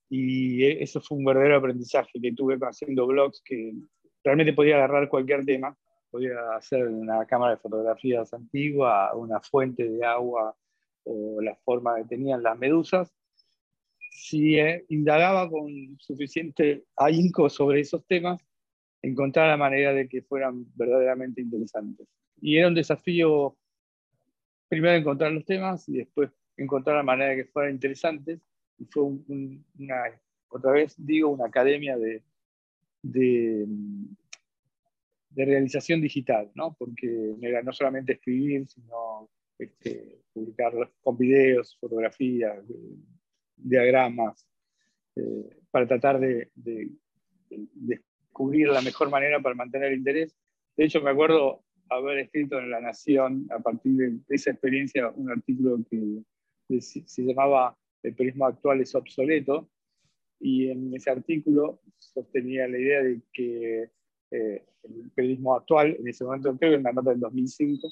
Y 0.09 0.63
e, 0.63 0.83
eso 0.83 1.01
fue 1.01 1.17
un 1.17 1.25
verdadero 1.25 1.57
aprendizaje 1.57 2.19
que 2.21 2.33
tuve 2.33 2.57
haciendo 2.61 3.07
blogs, 3.07 3.41
que 3.43 3.73
realmente 4.23 4.53
podía 4.53 4.75
agarrar 4.75 5.09
cualquier 5.09 5.45
tema, 5.45 5.77
podía 6.09 6.55
hacer 6.55 6.87
una 6.87 7.25
cámara 7.25 7.55
de 7.55 7.61
fotografías 7.61 8.33
antigua, 8.33 9.15
una 9.15 9.39
fuente 9.39 9.87
de 9.87 10.05
agua 10.05 10.55
o 11.03 11.41
la 11.41 11.55
forma 11.55 11.97
que 11.97 12.05
tenían 12.05 12.43
las 12.43 12.57
medusas, 12.57 13.13
si 14.11 14.59
eh, 14.59 14.85
indagaba 14.89 15.49
con 15.49 15.97
suficiente 15.99 16.83
ahínco 16.97 17.49
sobre 17.49 17.79
esos 17.81 18.05
temas, 18.05 18.45
encontrar 19.01 19.47
la 19.47 19.57
manera 19.57 19.93
de 19.93 20.09
que 20.09 20.21
fueran 20.21 20.65
verdaderamente 20.75 21.41
interesantes. 21.41 22.07
Y 22.41 22.57
era 22.57 22.67
un 22.67 22.75
desafío, 22.75 23.57
primero 24.69 24.95
encontrar 24.95 25.31
los 25.31 25.43
temas 25.43 25.89
y 25.89 25.97
después 25.97 26.31
encontrar 26.55 26.97
la 26.97 27.03
manera 27.03 27.31
de 27.31 27.37
que 27.37 27.45
fueran 27.45 27.73
interesantes. 27.73 28.39
Y 28.77 28.85
fue 28.85 29.03
una, 29.03 30.03
otra 30.47 30.71
vez 30.71 30.95
digo, 30.97 31.29
una 31.29 31.47
academia 31.47 31.97
de, 31.97 32.23
de, 33.01 33.65
de, 35.29 35.45
realización 35.45 35.99
digital, 35.99 36.49
¿no? 36.55 36.75
porque 36.79 37.35
era 37.41 37.61
no 37.61 37.73
solamente 37.73 38.13
escribir, 38.13 38.67
sino 38.67 39.29
este, 39.57 40.21
publicar 40.31 40.73
con 41.01 41.17
videos, 41.17 41.77
fotografías, 41.77 42.63
diagramas, 43.57 44.47
eh, 45.15 45.57
para 45.71 45.87
tratar 45.87 46.19
de, 46.19 46.49
descubrir 47.49 48.69
la 48.69 48.81
mejor 48.81 49.09
manera 49.09 49.41
para 49.41 49.55
mantener 49.55 49.91
el 49.91 49.99
interés. 49.99 50.35
De 50.77 50.85
hecho, 50.85 51.01
me 51.01 51.11
acuerdo 51.11 51.63
haber 51.89 52.19
escrito 52.19 52.59
en 52.59 52.69
La 52.69 52.79
Nación, 52.79 53.47
a 53.51 53.59
partir 53.59 53.93
de 53.93 54.35
esa 54.35 54.51
experiencia, 54.51 55.09
un 55.15 55.31
artículo 55.31 55.77
que 55.89 56.81
se 56.81 57.23
llamaba 57.23 57.77
El 58.03 58.15
periodismo 58.15 58.45
actual 58.45 58.81
es 58.81 58.93
obsoleto, 58.95 59.69
y 60.39 60.69
en 60.69 60.93
ese 60.95 61.09
artículo 61.09 61.81
sostenía 61.97 62.67
la 62.67 62.77
idea 62.77 63.03
de 63.03 63.21
que 63.33 63.89
eh, 64.31 64.65
el 64.83 65.11
periodismo 65.13 65.55
actual, 65.55 65.97
en 65.99 66.07
ese 66.07 66.23
momento 66.23 66.55
creo 66.57 66.71
que 66.71 66.77
en 66.77 66.83
la 66.83 66.93
nota 66.93 67.09
del 67.09 67.19
2005, 67.19 67.87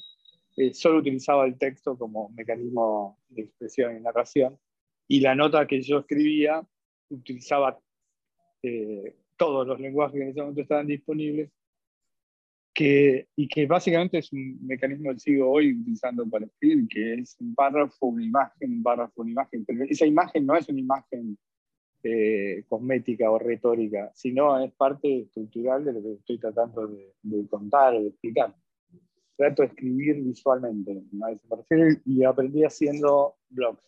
eh, 0.57 0.73
solo 0.73 0.99
utilizaba 0.99 1.45
el 1.45 1.57
texto 1.57 1.97
como 1.97 2.29
mecanismo 2.29 3.19
de 3.29 3.43
expresión 3.43 3.97
y 3.97 3.99
narración, 3.99 4.57
y 5.07 5.19
la 5.19 5.35
nota 5.35 5.67
que 5.67 5.81
yo 5.81 5.99
escribía 5.99 6.65
utilizaba 7.09 7.79
eh, 8.63 9.15
todos 9.37 9.67
los 9.67 9.79
lenguajes 9.79 10.15
que 10.15 10.23
en 10.23 10.29
ese 10.29 10.41
momento 10.41 10.61
estaban 10.61 10.87
disponibles, 10.87 11.51
que, 12.77 13.27
y 13.35 13.47
que 13.47 13.65
básicamente 13.65 14.19
es 14.19 14.31
un 14.31 14.59
mecanismo 14.67 15.11
que 15.11 15.19
sigo 15.19 15.49
hoy 15.49 15.73
utilizando 15.73 16.29
para 16.29 16.45
escribir, 16.45 16.87
que 16.87 17.13
es 17.15 17.35
un 17.39 17.55
párrafo, 17.55 18.05
una 18.05 18.23
imagen, 18.23 18.71
un 18.71 18.83
párrafo, 18.83 19.23
una 19.23 19.31
imagen, 19.31 19.65
pero 19.65 19.83
esa 19.85 20.05
imagen 20.05 20.45
no 20.45 20.55
es 20.55 20.69
una 20.69 20.79
imagen 20.79 21.39
eh, 22.03 22.63
cosmética 22.69 23.31
o 23.31 23.39
retórica, 23.39 24.11
sino 24.13 24.63
es 24.63 24.71
parte 24.73 25.21
estructural 25.21 25.85
de 25.85 25.93
lo 25.93 26.03
que 26.03 26.13
estoy 26.13 26.37
tratando 26.37 26.87
de, 26.87 27.47
contar 27.49 27.93
de 27.93 28.09
explicar. 28.09 28.55
Trato 29.35 29.63
de 29.63 29.69
escribir 29.69 30.21
visualmente, 30.21 31.01
y 32.05 32.23
aprendí 32.23 32.63
haciendo 32.63 33.37
blogs. 33.49 33.81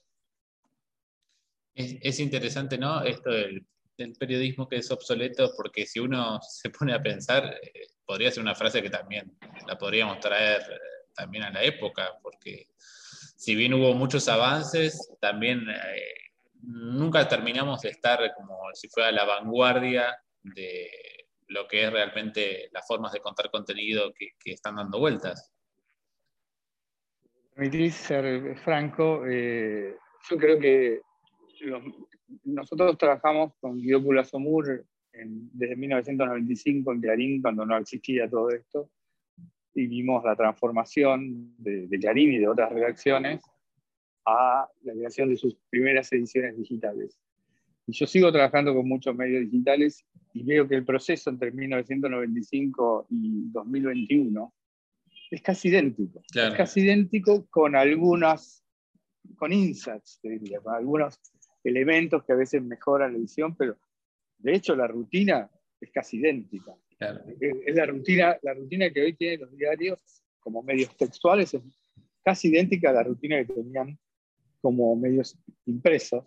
Es, 1.75 1.96
es, 2.01 2.19
interesante, 2.19 2.79
¿no? 2.79 3.03
Esto 3.03 3.29
del, 3.29 3.67
del, 3.98 4.13
periodismo 4.13 4.67
que 4.67 4.77
es 4.77 4.89
obsoleto, 4.89 5.51
porque 5.55 5.86
si 5.86 6.00
uno 6.00 6.39
se 6.41 6.72
pone 6.72 6.93
a 6.93 7.01
pensar, 7.01 7.43
eh, 7.46 7.88
podría 8.10 8.32
ser 8.32 8.42
una 8.42 8.56
frase 8.56 8.82
que 8.82 8.89
también 8.89 9.32
la 9.68 9.78
podríamos 9.78 10.20
traer 10.20 10.62
eh, 10.62 10.80
también 11.13 11.44
a 11.44 11.51
la 11.51 11.62
época, 11.62 12.18
porque 12.24 12.66
si 12.74 13.54
bien 13.54 13.75
hubo 13.75 13.94
muchos 13.94 14.28
avances, 14.28 15.16
también 15.22 15.70
eh, 15.70 16.32
nunca 16.63 17.28
terminamos 17.28 17.82
de 17.82 17.89
estar 17.89 18.34
como 18.34 18.58
si 18.74 18.89
fuera 18.89 19.12
la 19.12 19.25
vanguardia 19.25 20.18
de 20.42 20.89
lo 21.50 21.68
que 21.68 21.84
es 21.84 21.94
realmente 21.94 22.70
las 22.72 22.88
formas 22.88 23.12
de 23.12 23.20
contar 23.20 23.51
contenido 23.51 24.12
que, 24.18 24.54
están 24.54 24.78
dando 24.78 24.98
vueltas. 24.98 25.54
Permitís 27.54 27.94
ser 27.94 28.58
franco, 28.63 29.24
eh, 29.28 29.96
yo 30.32 30.38
creo 30.38 30.60
que 30.60 31.01
nosotros 32.44 32.98
trabajamos 32.98 33.54
con 33.60 33.78
Guido 33.78 34.01
Pulasomur 35.12 35.50
desde 35.54 35.75
1995 35.75 36.94
en 36.94 37.01
Clarín, 37.01 37.42
cuando 37.42 37.66
no 37.66 37.78
existía 37.78 38.30
todo 38.30 38.50
esto, 38.50 38.89
y 39.74 39.88
vimos 39.88 40.24
la 40.24 40.36
transformación 40.36 41.56
de, 41.58 41.88
de 41.88 42.00
Clarín 42.00 42.34
y 42.34 42.38
de 42.39 42.48
otras 42.48 42.72
redacciones 42.72 43.42
a 44.25 44.68
la 44.84 44.94
creación 44.94 45.30
de 45.30 45.38
sus 45.38 45.56
primeras 45.70 46.12
ediciones 46.12 46.58
digitales. 46.58 47.20
Y 47.88 47.94
yo 47.94 48.06
sigo 48.06 48.32
trabajando 48.32 48.74
con 48.74 48.88
muchos 48.88 49.16
medios 49.16 49.44
digitales 49.44 50.06
y 50.34 50.44
veo 50.44 50.68
que 50.68 50.75
el 50.75 50.86
proceso 50.86 51.30
entre 51.30 51.51
1995 51.51 53.08
y 53.10 53.50
2021 53.51 54.54
es 55.32 55.42
casi 55.42 55.70
idéntico. 55.70 56.22
Es 56.34 56.54
casi 56.56 56.82
idéntico 56.82 57.48
con 57.50 57.75
algunas, 57.75 58.63
con 59.38 59.54
insights, 59.54 60.20
diría, 60.22 60.60
con 60.60 60.75
algunos 60.75 61.20
elementos 61.63 62.24
que 62.24 62.34
a 62.34 62.36
veces 62.36 62.63
mejoran 62.63 63.13
la 63.13 63.20
edición, 63.20 63.56
pero 63.56 63.78
de 64.39 64.55
hecho 64.55 64.75
la 64.75 64.88
rutina 64.88 65.50
es 65.79 65.91
casi 65.91 66.17
idéntica. 66.17 66.75
Es, 67.39 67.75
la, 67.75 67.86
rutina, 67.86 68.38
la 68.41 68.53
rutina 68.53 68.89
que 68.89 69.01
hoy 69.01 69.13
tienen 69.13 69.41
los 69.41 69.55
diarios 69.55 70.01
como 70.39 70.63
medios 70.63 70.96
textuales, 70.98 71.53
es 71.53 71.62
casi 72.24 72.50
idéntica 72.50 72.89
a 72.89 72.93
la 72.93 73.03
rutina 73.03 73.38
que 73.38 73.53
tenían 73.53 73.98
como 74.62 74.96
medios 74.96 75.38
impresos, 75.65 76.25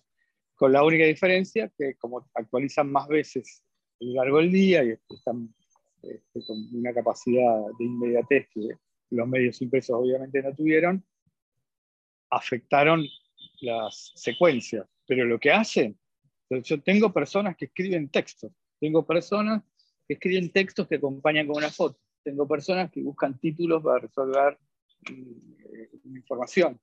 con 0.54 0.72
la 0.72 0.84
única 0.84 1.04
diferencia 1.04 1.70
que 1.76 1.94
como 1.96 2.26
actualizan 2.34 2.90
más 2.90 3.08
veces 3.08 3.62
a 4.00 4.04
lo 4.04 4.14
largo 4.14 4.38
del 4.38 4.52
día 4.52 4.84
y 4.84 4.90
están 4.90 5.54
este, 6.02 6.44
con 6.46 6.56
una 6.74 6.94
capacidad 6.94 7.66
de 7.78 7.84
inmediatez 7.84 8.48
que 8.52 8.68
los 9.10 9.28
medios 9.28 9.60
impresos 9.60 9.96
obviamente 10.00 10.42
no 10.42 10.54
tuvieron, 10.54 11.04
afectaron 12.30 13.06
las 13.60 14.12
secuencias. 14.14 14.86
Pero 15.06 15.24
lo 15.24 15.38
que 15.38 15.50
hacen, 15.50 15.98
tengo 16.84 17.12
personas 17.12 17.56
que 17.56 17.66
escriben 17.66 18.08
textos, 18.08 18.52
tengo 18.80 19.06
personas 19.06 19.62
que 20.06 20.14
escriben 20.14 20.50
textos 20.50 20.88
que 20.88 20.96
acompañan 20.96 21.46
con 21.46 21.56
una 21.56 21.70
foto, 21.70 21.98
tengo 22.22 22.46
personas 22.46 22.90
que 22.90 23.02
buscan 23.02 23.38
títulos 23.38 23.82
para 23.82 24.00
resolver 24.00 24.58
mm, 25.10 26.16
información. 26.16 26.78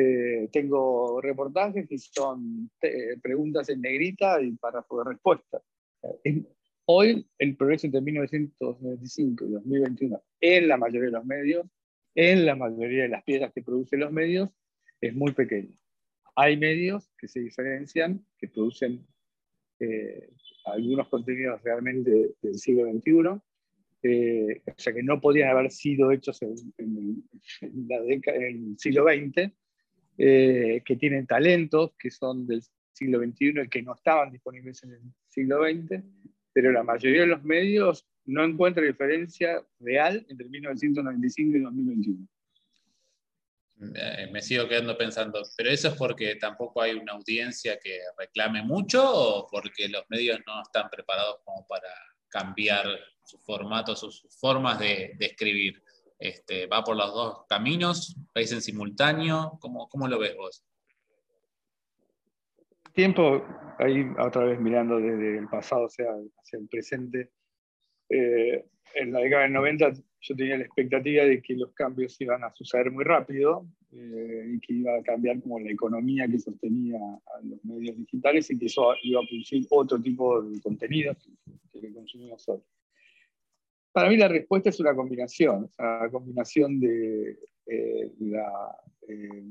Eh, 0.00 0.48
tengo 0.52 1.20
reportajes 1.20 1.88
que 1.88 1.98
son 1.98 2.70
eh, 2.82 3.16
preguntas 3.20 3.68
en 3.68 3.80
negrita 3.80 4.40
y 4.40 4.52
para 4.52 4.82
poder 4.82 5.08
respuestas. 5.08 5.62
Hoy 6.84 7.26
el 7.38 7.56
progreso 7.56 7.86
entre 7.86 8.00
1995 8.00 9.44
y 9.44 9.50
2021 9.50 10.22
en 10.40 10.68
la 10.68 10.76
mayoría 10.76 11.06
de 11.06 11.10
los 11.10 11.24
medios, 11.24 11.66
en 12.14 12.46
la 12.46 12.54
mayoría 12.54 13.02
de 13.02 13.08
las 13.08 13.24
piezas 13.24 13.52
que 13.52 13.62
producen 13.62 14.00
los 14.00 14.12
medios, 14.12 14.50
es 15.00 15.14
muy 15.14 15.32
pequeño. 15.32 15.74
Hay 16.40 16.56
medios 16.56 17.10
que 17.18 17.26
se 17.26 17.40
diferencian, 17.40 18.24
que 18.38 18.46
producen 18.46 19.04
eh, 19.80 20.30
algunos 20.66 21.08
contenidos 21.08 21.60
realmente 21.64 22.36
del 22.40 22.54
siglo 22.54 22.84
XXI, 22.84 23.12
o 23.26 24.74
sea 24.76 24.92
que 24.92 25.02
no 25.02 25.20
podían 25.20 25.48
haber 25.50 25.72
sido 25.72 26.12
hechos 26.12 26.40
en 26.42 27.24
el 27.58 28.78
siglo 28.78 29.02
XX, 29.02 29.52
eh, 30.16 30.80
que 30.84 30.94
tienen 30.94 31.26
talentos 31.26 31.96
que 31.98 32.08
son 32.08 32.46
del 32.46 32.62
siglo 32.92 33.18
XXI 33.18 33.62
y 33.64 33.68
que 33.68 33.82
no 33.82 33.96
estaban 33.96 34.30
disponibles 34.30 34.80
en 34.84 34.92
el 34.92 35.00
siglo 35.26 35.64
XX, 35.64 36.04
pero 36.52 36.70
la 36.70 36.84
mayoría 36.84 37.22
de 37.22 37.26
los 37.26 37.42
medios 37.42 38.06
no 38.26 38.44
encuentra 38.44 38.84
diferencia 38.84 39.60
real 39.80 40.24
entre 40.28 40.48
1995 40.48 41.56
y 41.56 41.60
2021. 41.62 42.28
Me 43.78 44.42
sigo 44.42 44.68
quedando 44.68 44.98
pensando, 44.98 45.40
pero 45.56 45.70
eso 45.70 45.88
es 45.88 45.94
porque 45.94 46.34
tampoco 46.34 46.82
hay 46.82 46.94
una 46.94 47.12
audiencia 47.12 47.78
que 47.78 48.00
reclame 48.16 48.62
mucho 48.62 49.02
o 49.04 49.46
porque 49.46 49.88
los 49.88 50.04
medios 50.08 50.40
no 50.46 50.62
están 50.62 50.90
preparados 50.90 51.36
como 51.44 51.64
para 51.66 51.88
cambiar 52.28 52.86
sus 53.22 53.40
formatos 53.44 54.00
sus 54.00 54.26
formas 54.40 54.78
de, 54.78 55.16
escribir. 55.20 55.82
Este, 56.18 56.66
¿Va 56.66 56.82
por 56.82 56.96
los 56.96 57.14
dos 57.14 57.46
caminos? 57.48 58.16
¿Veis 58.34 58.50
en 58.50 58.60
simultáneo? 58.60 59.58
¿Cómo, 59.60 59.88
¿Cómo, 59.88 60.08
lo 60.08 60.18
ves 60.18 60.36
vos? 60.36 60.64
Tiempo, 62.92 63.44
ahí 63.78 64.04
otra 64.18 64.44
vez 64.44 64.58
mirando 64.58 64.98
desde 64.98 65.38
el 65.38 65.48
pasado 65.48 65.86
hacia 65.86 66.08
el 66.52 66.68
presente. 66.68 67.30
Eh, 68.08 68.64
en 68.94 69.12
la 69.12 69.20
década 69.20 69.42
del 69.42 69.52
90 69.52 69.92
yo 70.20 70.36
tenía 70.36 70.56
la 70.56 70.64
expectativa 70.64 71.24
de 71.24 71.40
que 71.40 71.54
los 71.54 71.72
cambios 71.72 72.20
iban 72.20 72.42
a 72.42 72.52
suceder 72.52 72.90
muy 72.90 73.04
rápido 73.04 73.66
eh, 73.92 74.52
y 74.54 74.60
que 74.60 74.74
iba 74.74 74.96
a 74.96 75.02
cambiar 75.02 75.40
como 75.40 75.60
la 75.60 75.70
economía 75.70 76.26
que 76.28 76.38
sostenía 76.38 76.98
a 76.98 77.40
los 77.42 77.64
medios 77.64 77.96
digitales 77.96 78.50
y 78.50 78.58
que 78.58 78.66
eso 78.66 78.94
iba 79.02 79.20
a 79.20 79.26
producir 79.26 79.66
otro 79.70 80.00
tipo 80.00 80.42
de 80.42 80.60
contenido 80.60 81.14
que, 81.72 81.92
consumimos 81.92 82.48
hoy. 82.48 82.60
Para 83.92 84.08
mí 84.08 84.16
la 84.16 84.28
respuesta 84.28 84.70
es 84.70 84.80
una 84.80 84.94
combinación, 84.94 85.70
una 85.78 86.10
combinación 86.10 86.80
de 86.80 87.38
eh, 87.66 88.12
la 88.18 88.76
eh, 89.08 89.44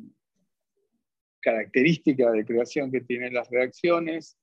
característica 1.39 2.31
de 2.31 2.45
creación 2.45 2.91
que 2.91 3.01
tienen 3.01 3.33
las 3.33 3.49
reacciones, 3.49 4.37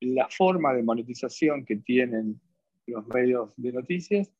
la 0.00 0.28
forma 0.28 0.74
de 0.74 0.82
monetización 0.82 1.64
que 1.64 1.76
tienen 1.76 2.40
los 2.86 3.06
medios 3.08 3.54
de 3.56 3.72
noticias 3.72 4.32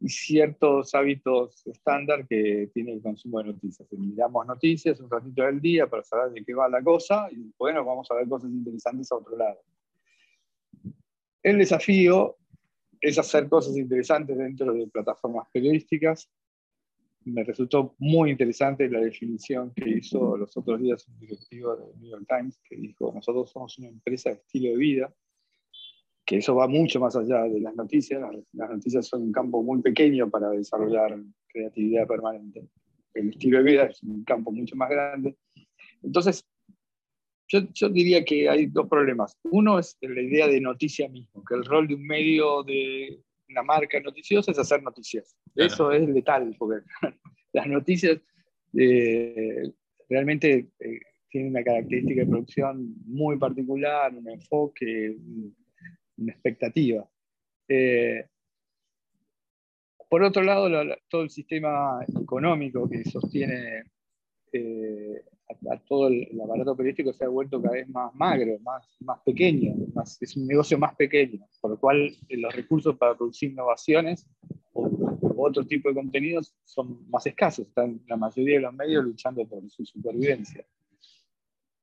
y 0.00 0.08
ciertos 0.08 0.94
hábitos 0.94 1.66
estándar 1.66 2.26
que 2.26 2.70
tiene 2.74 2.92
el 2.92 3.02
consumo 3.02 3.38
de 3.38 3.52
noticias. 3.52 3.88
Miramos 3.92 4.46
noticias 4.46 5.00
un 5.00 5.10
ratito 5.10 5.42
del 5.42 5.60
día 5.60 5.88
para 5.88 6.02
saber 6.02 6.32
de 6.32 6.44
qué 6.44 6.54
va 6.54 6.68
la 6.68 6.82
cosa 6.82 7.28
y 7.30 7.52
bueno, 7.58 7.84
vamos 7.84 8.10
a 8.10 8.14
ver 8.14 8.28
cosas 8.28 8.50
interesantes 8.50 9.10
a 9.10 9.16
otro 9.16 9.36
lado. 9.36 9.60
El 11.42 11.58
desafío 11.58 12.36
es 13.00 13.18
hacer 13.18 13.48
cosas 13.48 13.76
interesantes 13.76 14.36
dentro 14.36 14.72
de 14.72 14.86
plataformas 14.88 15.48
periodísticas. 15.52 16.28
Me 17.24 17.44
resultó 17.44 17.94
muy 17.98 18.30
interesante 18.30 18.88
la 18.88 19.00
definición 19.00 19.72
que 19.74 19.88
hizo 19.90 20.36
los 20.36 20.56
otros 20.56 20.80
días 20.80 21.06
un 21.08 21.18
directivo 21.18 21.76
del 21.76 21.98
New 22.00 22.10
York 22.10 22.24
Times, 22.28 22.60
que 22.68 22.76
dijo, 22.76 23.12
nosotros 23.12 23.50
somos 23.50 23.78
una 23.78 23.88
empresa 23.88 24.30
de 24.30 24.36
estilo 24.36 24.70
de 24.70 24.76
vida, 24.76 25.14
que 26.26 26.38
eso 26.38 26.56
va 26.56 26.66
mucho 26.66 26.98
más 26.98 27.14
allá 27.14 27.44
de 27.44 27.60
las 27.60 27.74
noticias. 27.76 28.20
Las, 28.52 28.70
noticias 28.70 29.06
son 29.06 29.22
un 29.22 29.32
campo 29.32 29.62
muy 29.62 29.80
pequeño 29.80 30.28
para 30.28 30.50
desarrollar 30.50 31.16
creatividad 31.46 32.06
permanente. 32.08 32.68
El 33.14 33.30
estilo 33.30 33.58
de 33.58 33.64
vida 33.64 33.84
es 33.84 34.02
un 34.02 34.24
campo 34.24 34.50
mucho 34.50 34.74
más 34.74 34.90
grande. 34.90 35.36
Entonces, 36.02 36.44
yo, 37.48 37.60
yo, 37.72 37.88
diría 37.88 38.24
que 38.24 38.48
hay 38.48 38.66
dos 38.66 38.88
problemas. 38.88 39.38
Uno 39.44 39.78
es 39.78 39.96
la 40.00 40.20
idea 40.20 40.48
de 40.48 40.60
noticia 40.60 41.08
mismo, 41.08 41.44
que 41.44 41.54
el 41.54 41.64
rol 41.64 41.86
de 41.86 41.94
un 41.94 42.04
medio 42.04 42.64
de 42.64 43.22
una 43.48 43.62
marca 43.62 44.00
noticiosa 44.00 44.50
es 44.50 44.58
hacer 44.58 44.82
noticias. 44.82 45.36
Eso 45.54 45.92
es 45.92 46.08
letal, 46.08 46.56
porque 46.58 46.84
las 47.52 47.68
noticias 47.68 48.20
eh, 48.76 49.70
realmente 50.08 50.68
eh, 50.80 51.00
tienen 51.30 51.50
una 51.50 51.62
característica 51.62 52.22
de 52.22 52.26
producción 52.26 52.96
muy 53.06 53.38
particular, 53.38 54.12
un 54.12 54.28
enfoque, 54.28 55.16
una 56.18 56.32
expectativa. 56.32 57.08
Eh, 57.68 58.26
por 60.08 60.22
otro 60.22 60.42
lado, 60.42 60.68
todo 61.08 61.22
el 61.22 61.30
sistema 61.30 62.04
económico 62.20 62.88
que 62.88 63.04
sostiene 63.04 63.84
a, 65.70 65.78
todo 65.88 66.08
el, 66.08 66.28
aparato 66.42 66.76
periodístico 66.76 67.12
se 67.12 67.24
ha 67.24 67.28
vuelto 67.28 67.60
cada 67.60 67.74
vez 67.74 67.88
más 67.88 68.14
magro, 68.14 68.58
más, 68.60 68.96
más 69.00 69.20
pequeño, 69.24 69.74
más, 69.94 70.20
es 70.20 70.36
un 70.36 70.46
negocio 70.46 70.78
más 70.78 70.94
pequeño, 70.96 71.46
por 71.60 71.72
lo 71.72 71.78
cual 71.78 72.16
eh, 72.28 72.36
los 72.36 72.54
recursos 72.54 72.96
para 72.96 73.16
producir 73.16 73.50
innovaciones 73.50 74.26
o, 74.72 74.90
otro 75.38 75.66
tipo 75.66 75.88
de 75.88 75.94
contenidos 75.94 76.56
son 76.64 77.08
más 77.10 77.26
escasos, 77.26 77.68
están 77.68 78.00
la 78.08 78.16
mayoría 78.16 78.56
de 78.56 78.62
los 78.62 78.74
medios 78.74 79.04
luchando 79.04 79.46
por 79.46 79.68
su 79.70 79.84
supervivencia. 79.84 80.66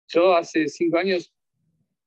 Yo 0.07 0.35
hace 0.35 0.67
cinco 0.67 0.97
años 0.97 1.33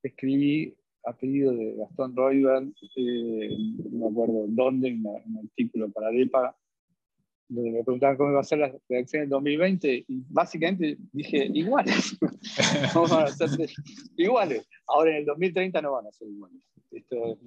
escribí 0.03 0.77
a 1.07 1.13
pedido 1.17 1.53
de 1.53 1.77
Gastón 1.77 2.15
Roybal, 2.17 2.75
eh, 2.97 3.57
no 3.93 3.99
me 3.99 4.11
acuerdo 4.11 4.45
dónde, 4.49 4.89
en, 4.89 5.07
un 5.07 5.39
artículo 5.39 5.89
para 5.91 6.11
DEPA, 6.11 6.57
donde 7.49 7.71
me 7.71 7.85
preguntaban 7.85 8.17
cómo 8.17 8.31
iba 8.31 8.41
a 8.41 8.45
ser 8.45 8.59
la 8.59 8.77
reacción 8.89 9.23
en 9.23 9.29
2020 9.29 10.05
y 10.09 10.25
básicamente 10.29 10.99
dije 11.13 11.49
iguales. 11.55 12.19
Vamos 12.95 13.13
a 13.13 13.29
ser 13.29 13.71
iguales. 14.17 14.67
Ahora 14.89 15.13
en 15.13 15.17
el 15.19 15.25
2030 15.27 15.81
no 15.81 15.93
van 15.93 16.09
a 16.09 16.13
ser 16.13 16.29
iguales. 16.29 16.61
Esto 16.91 17.33
es 17.33 17.39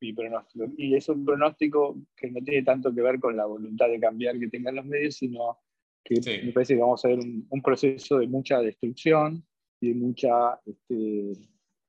mi, 0.00 0.12
pronóstico. 0.12 0.66
Y 0.76 0.94
es 0.94 1.08
un 1.08 1.24
pronóstico 1.24 1.96
que 2.14 2.30
no 2.30 2.40
tiene 2.42 2.62
tanto 2.62 2.94
que 2.94 3.00
ver 3.00 3.18
con 3.18 3.36
la 3.36 3.46
voluntad 3.46 3.88
de 3.88 4.00
cambiar 4.00 4.38
que 4.38 4.48
tengan 4.48 4.76
los 4.76 4.84
medios, 4.84 5.14
sino 5.14 5.58
que 6.04 6.20
me 6.44 6.52
parece 6.52 6.74
que 6.74 6.80
vamos 6.80 7.02
a 7.04 7.08
ver 7.08 7.18
un, 7.18 7.62
proceso 7.62 8.18
de 8.18 8.26
mucha 8.26 8.60
destrucción 8.60 9.44
y 9.80 9.88
de 9.88 9.94
mucha 9.94 10.60
este, 10.66 11.32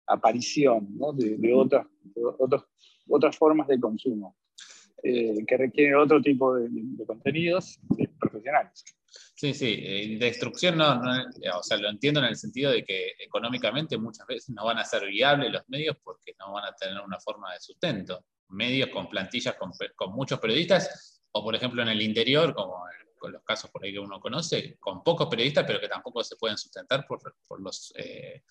aparición 0.09 0.87
¿no? 0.97 1.13
de, 1.13 1.53
otras, 1.53 1.85
otras 3.07 3.37
formas 3.37 3.67
de 3.67 3.79
consumo. 3.79 4.35
Eh, 5.01 5.45
que 5.47 5.55
requieren 5.55 5.95
otro 5.95 6.21
tipo 6.21 6.55
de, 6.55 6.69
contenidos 7.07 7.79
profesionales. 8.19 8.83
Sí, 9.35 9.53
sí, 9.53 9.79
eh, 9.81 10.17
destrucción 10.19 10.77
no, 10.77 11.01
o 11.55 11.63
sea, 11.63 11.77
lo 11.77 11.89
entiendo 11.89 12.19
en 12.19 12.25
el 12.25 12.35
sentido 12.35 12.71
de 12.71 12.83
que 12.83 13.13
económicamente 13.19 13.97
muchas 13.97 14.27
veces 14.27 14.49
no 14.49 14.65
van 14.65 14.77
a 14.77 14.83
ser 14.83 15.07
viables 15.07 15.53
los 15.53 15.63
medios 15.69 15.95
porque 16.03 16.35
no 16.37 16.51
van 16.51 16.65
a 16.65 16.75
tener 16.75 17.01
una 17.01 17.19
forma 17.19 17.53
de 17.53 17.61
sustento. 17.61 18.25
Medios 18.49 18.89
con 18.89 19.07
plantillas 19.07 19.55
con, 19.55 20.11
muchos 20.11 20.39
periodistas, 20.39 21.21
o 21.31 21.43
por 21.43 21.55
ejemplo 21.55 21.81
en 21.81 21.87
el 21.87 22.01
interior, 22.01 22.53
como 22.53 22.83
con 23.17 23.31
los 23.31 23.43
casos 23.43 23.69
por 23.71 23.83
ahí 23.83 23.93
que 23.93 23.99
uno 23.99 24.19
conoce, 24.19 24.77
con 24.79 25.03
pocos 25.03 25.27
periodistas, 25.27 25.63
pero 25.65 25.79
que 25.79 25.87
tampoco 25.87 26.23
se 26.23 26.35
pueden 26.35 26.57
sustentar 26.57 27.05
por, 27.07 27.21
por 27.47 27.61
los, 27.61 27.93
eh, 27.95 28.43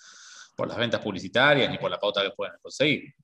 por 0.58 0.66
las 0.66 0.76
ventas 0.76 1.00
publicitarias 1.00 1.70
ni 1.70 1.78
por 1.78 1.88
la 1.88 2.00
pauta 2.00 2.20
que 2.20 2.34
pueden 2.36 2.54
conseguir. 2.60 3.14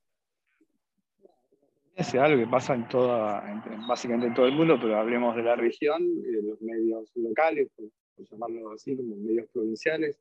Es 1.96 2.14
algo 2.14 2.40
que 2.40 2.48
pasa 2.48 2.74
en 2.74 2.88
toda, 2.88 3.42
básicamente 3.88 4.28
en 4.28 4.34
todo 4.34 4.46
el 4.46 4.54
mundo, 4.54 4.78
pero 4.80 5.00
hablemos 5.00 5.34
de 5.34 5.42
la 5.42 5.56
región 5.56 6.00
y 6.04 6.30
de 6.30 6.42
los 6.42 6.62
medios 6.62 7.10
locales, 7.16 7.68
por, 7.74 7.86
llamarlo 8.30 8.72
así, 8.72 8.96
como 8.96 9.16
medios 9.16 9.48
provinciales, 9.52 10.20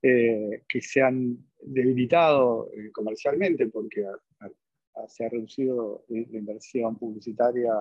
eh, 0.00 0.64
que 0.66 0.80
se 0.80 1.02
han 1.02 1.36
debilitado 1.60 2.70
eh, 2.72 2.90
comercialmente 2.92 3.66
porque 3.66 4.06
se 5.06 5.26
ha 5.26 5.28
reducido 5.28 6.06
la 6.08 6.38
inversión 6.38 6.96
publicitaria 6.98 7.72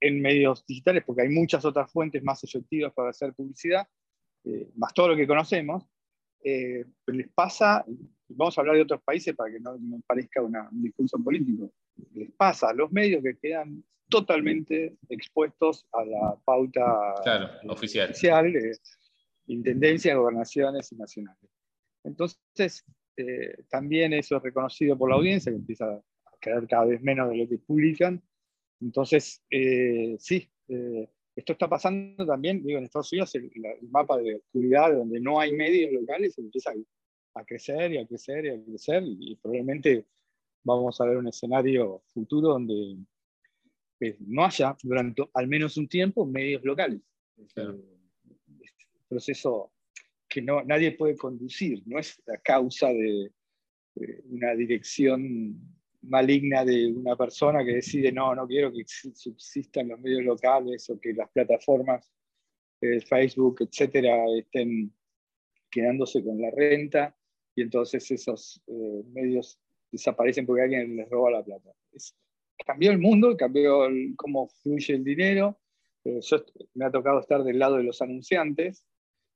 en 0.00 0.20
medios 0.20 0.64
digitales, 0.66 1.04
porque 1.06 1.22
hay 1.22 1.30
muchas 1.30 1.64
otras 1.64 1.90
fuentes 1.90 2.22
más 2.22 2.44
efectivas 2.44 2.92
para 2.92 3.10
hacer 3.10 3.32
publicidad, 3.32 3.88
eh, 4.44 4.68
más 4.76 4.92
todo 4.92 5.08
lo 5.08 5.16
que 5.16 5.26
conocemos, 5.26 5.88
les 6.46 7.28
pasa, 7.34 7.84
vamos 8.28 8.56
a 8.56 8.60
hablar 8.60 8.76
de 8.76 8.82
otros 8.82 9.02
países 9.02 9.34
para 9.34 9.52
que 9.52 9.60
no, 9.60 9.76
no 9.78 10.00
parezca 10.06 10.42
una, 10.42 10.68
un 10.70 10.82
discurso 10.82 11.18
político, 11.18 11.70
les 12.14 12.30
pasa 12.32 12.70
a 12.70 12.74
los 12.74 12.92
medios 12.92 13.22
que 13.22 13.36
quedan 13.36 13.82
totalmente 14.08 14.96
expuestos 15.08 15.86
a 15.92 16.04
la 16.04 16.36
pauta 16.44 17.14
oficial, 17.68 18.12
de 18.52 18.78
intendencias, 19.46 20.16
gobernaciones 20.16 20.92
y 20.92 20.96
nacionales. 20.96 21.50
Entonces, 22.04 22.84
eh, 23.16 23.64
también 23.68 24.12
eso 24.12 24.36
es 24.36 24.42
reconocido 24.42 24.96
por 24.96 25.10
la 25.10 25.16
audiencia, 25.16 25.50
que 25.50 25.58
empieza 25.58 25.86
a 25.86 26.02
quedar 26.40 26.66
cada 26.68 26.86
vez 26.86 27.02
menos 27.02 27.30
de 27.30 27.36
lo 27.36 27.48
que 27.48 27.58
publican. 27.58 28.22
Entonces, 28.80 29.42
eh, 29.50 30.16
sí, 30.18 30.48
eh, 30.68 31.08
esto 31.36 31.52
está 31.52 31.68
pasando 31.68 32.26
también, 32.26 32.62
digo, 32.62 32.78
en 32.78 32.84
Estados 32.84 33.12
Unidos 33.12 33.34
el, 33.34 33.50
mapa 33.90 34.16
de 34.18 34.36
oscuridad 34.36 34.94
donde 34.94 35.20
no 35.20 35.38
hay 35.38 35.52
medios 35.52 35.92
locales 35.92 36.36
empieza 36.38 36.70
a, 36.70 37.40
a, 37.40 37.44
crecer 37.44 37.92
y 37.92 37.98
a 37.98 38.06
crecer 38.06 38.46
y 38.46 38.48
a 38.48 38.64
crecer 38.64 39.04
y 39.06 39.36
probablemente 39.36 40.06
vamos 40.64 41.00
a 41.00 41.04
ver 41.04 41.18
un 41.18 41.28
escenario 41.28 42.02
futuro 42.08 42.48
donde 42.48 42.96
eh, 44.00 44.16
no 44.20 44.44
haya 44.44 44.76
durante 44.82 45.22
al 45.32 45.48
menos 45.48 45.76
un 45.76 45.88
tiempo 45.88 46.26
medios 46.26 46.64
locales. 46.64 47.00
Claro. 47.54 47.78
Es 48.60 48.72
un 48.94 49.06
proceso 49.08 49.72
que 50.28 50.42
no, 50.42 50.62
nadie 50.64 50.92
puede 50.92 51.16
conducir, 51.16 51.82
no 51.86 51.98
es 51.98 52.20
la 52.26 52.38
causa 52.38 52.88
de, 52.88 53.32
una 54.28 54.54
dirección 54.54 55.56
maligna 56.08 56.64
de 56.64 56.92
una 56.92 57.16
persona 57.16 57.64
que 57.64 57.76
decide 57.76 58.12
no, 58.12 58.34
no 58.34 58.46
quiero 58.46 58.72
que 58.72 58.84
subsistan 58.86 59.88
los 59.88 60.00
medios 60.00 60.22
locales 60.24 60.88
o 60.90 60.98
que 61.00 61.12
las 61.12 61.30
plataformas, 61.30 62.10
eh, 62.80 63.00
Facebook, 63.00 63.58
etcétera, 63.60 64.24
estén 64.38 64.92
quedándose 65.70 66.22
con 66.24 66.40
la 66.40 66.50
renta 66.50 67.16
y 67.54 67.62
entonces 67.62 68.10
esos 68.10 68.62
eh, 68.66 69.02
medios 69.12 69.58
desaparecen 69.90 70.46
porque 70.46 70.62
alguien 70.62 70.96
les 70.96 71.08
roba 71.08 71.30
la 71.30 71.44
plata. 71.44 71.70
cambió 72.66 72.90
el 72.90 72.98
mundo, 72.98 73.36
cambió 73.36 73.88
cómo 74.16 74.48
fluye 74.48 74.94
el 74.94 75.04
dinero. 75.04 75.58
Eh, 76.04 76.20
yo 76.20 76.44
me 76.74 76.84
ha 76.84 76.90
tocado 76.90 77.20
estar 77.20 77.42
del 77.42 77.58
lado 77.58 77.76
de 77.76 77.84
los 77.84 78.00
anunciantes 78.02 78.84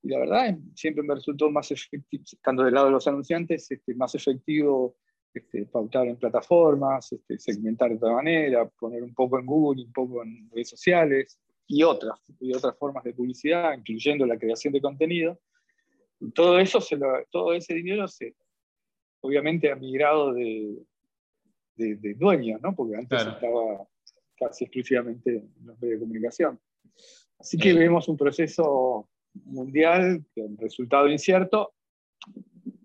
y 0.03 0.09
la 0.09 0.19
verdad 0.19 0.59
siempre 0.75 1.03
me 1.03 1.15
resultó 1.15 1.51
más 1.51 1.71
efectivo, 1.71 2.25
estando 2.25 2.65
del 2.65 2.75
lado 2.75 2.87
de 2.87 2.93
los 2.93 3.07
anunciantes, 3.07 3.71
este, 3.71 3.95
más 3.95 4.15
efectivo 4.15 4.97
este, 5.33 5.65
pautar 5.67 6.09
en 6.09 6.17
plataformas, 6.17 7.13
este, 7.13 7.39
segmentar 7.39 7.91
de 7.91 7.97
otra 7.97 8.13
manera, 8.13 8.69
poner 8.69 9.03
un 9.03 9.15
poco 9.15 9.39
en 9.39 9.47
Google, 9.47 9.85
un 9.85 9.93
poco 9.93 10.23
en 10.23 10.51
redes 10.51 10.71
sociales 10.71 11.39
y 11.67 11.83
otras, 11.83 12.19
y 12.41 12.53
otras 12.53 12.77
formas 12.77 13.05
de 13.05 13.15
publicidad, 13.15 13.77
incluyendo 13.77 14.27
la 14.27 14.39
creación 14.39 14.73
de 14.73 14.81
contenido. 14.81 15.39
todo 16.35 16.59
eso, 16.59 16.81
se 16.81 16.99
todo 17.31 17.53
ese 17.53 17.75
dinero 17.75 18.09
se, 18.09 18.35
obviamente 19.21 19.71
ha 19.71 19.77
migrado 19.77 20.33
de, 20.33 20.79
de, 21.77 22.15
dueños, 22.15 22.61
¿no? 22.63 22.75
porque 22.75 22.97
antes 22.97 23.21
estaba 23.21 23.87
casi 24.37 24.65
exclusivamente 24.65 25.37
en 25.37 25.67
los 25.67 25.81
medios 25.81 26.01
de 26.01 26.07
comunicación. 26.07 26.61
Así 27.39 27.57
que 27.57 27.73
vemos 27.73 28.09
un 28.09 28.17
proceso 28.17 29.09
mundial 29.45 30.25
con 30.35 30.57
resultado 30.59 31.09
incierto. 31.09 31.73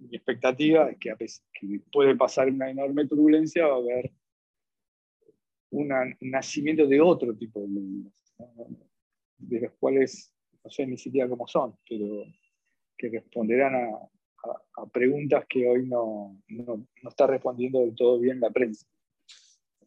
Mi 0.10 0.18
expectativa 0.18 0.89
es 0.89 0.98
que, 1.00 1.15
que 1.54 1.82
puede 1.91 2.15
pasar 2.15 2.50
una 2.50 2.70
enorme 2.70 3.08
turbulencia, 3.08 3.68
va 3.68 3.76
a 3.76 3.78
haber 3.78 4.12
un 5.72 5.89
nacimiento 6.22 6.88
de 6.88 7.02
otro 7.02 7.36
tipo 7.36 7.60
de 7.60 7.68
medios, 7.68 8.13
de 9.38 9.62
los 9.62 9.74
cuales 9.74 10.34
no 10.63 10.70
sé 10.70 10.86
ni 10.88 10.98
siquiera 10.98 11.30
cómo 11.30 11.48
son, 11.48 11.78
pero 11.88 12.24
que 12.98 13.10
responderán 13.10 13.76
a, 13.76 14.82
a, 14.82 14.86
preguntas 14.88 15.46
que 15.48 15.68
hoy 15.68 15.88
no, 15.88 16.41
no, 16.48 16.88
está 17.08 17.28
respondiendo 17.28 17.80
del 17.80 17.96
todo 17.96 18.20
bien 18.20 18.39
la 18.39 18.50
prensa. 18.50 18.88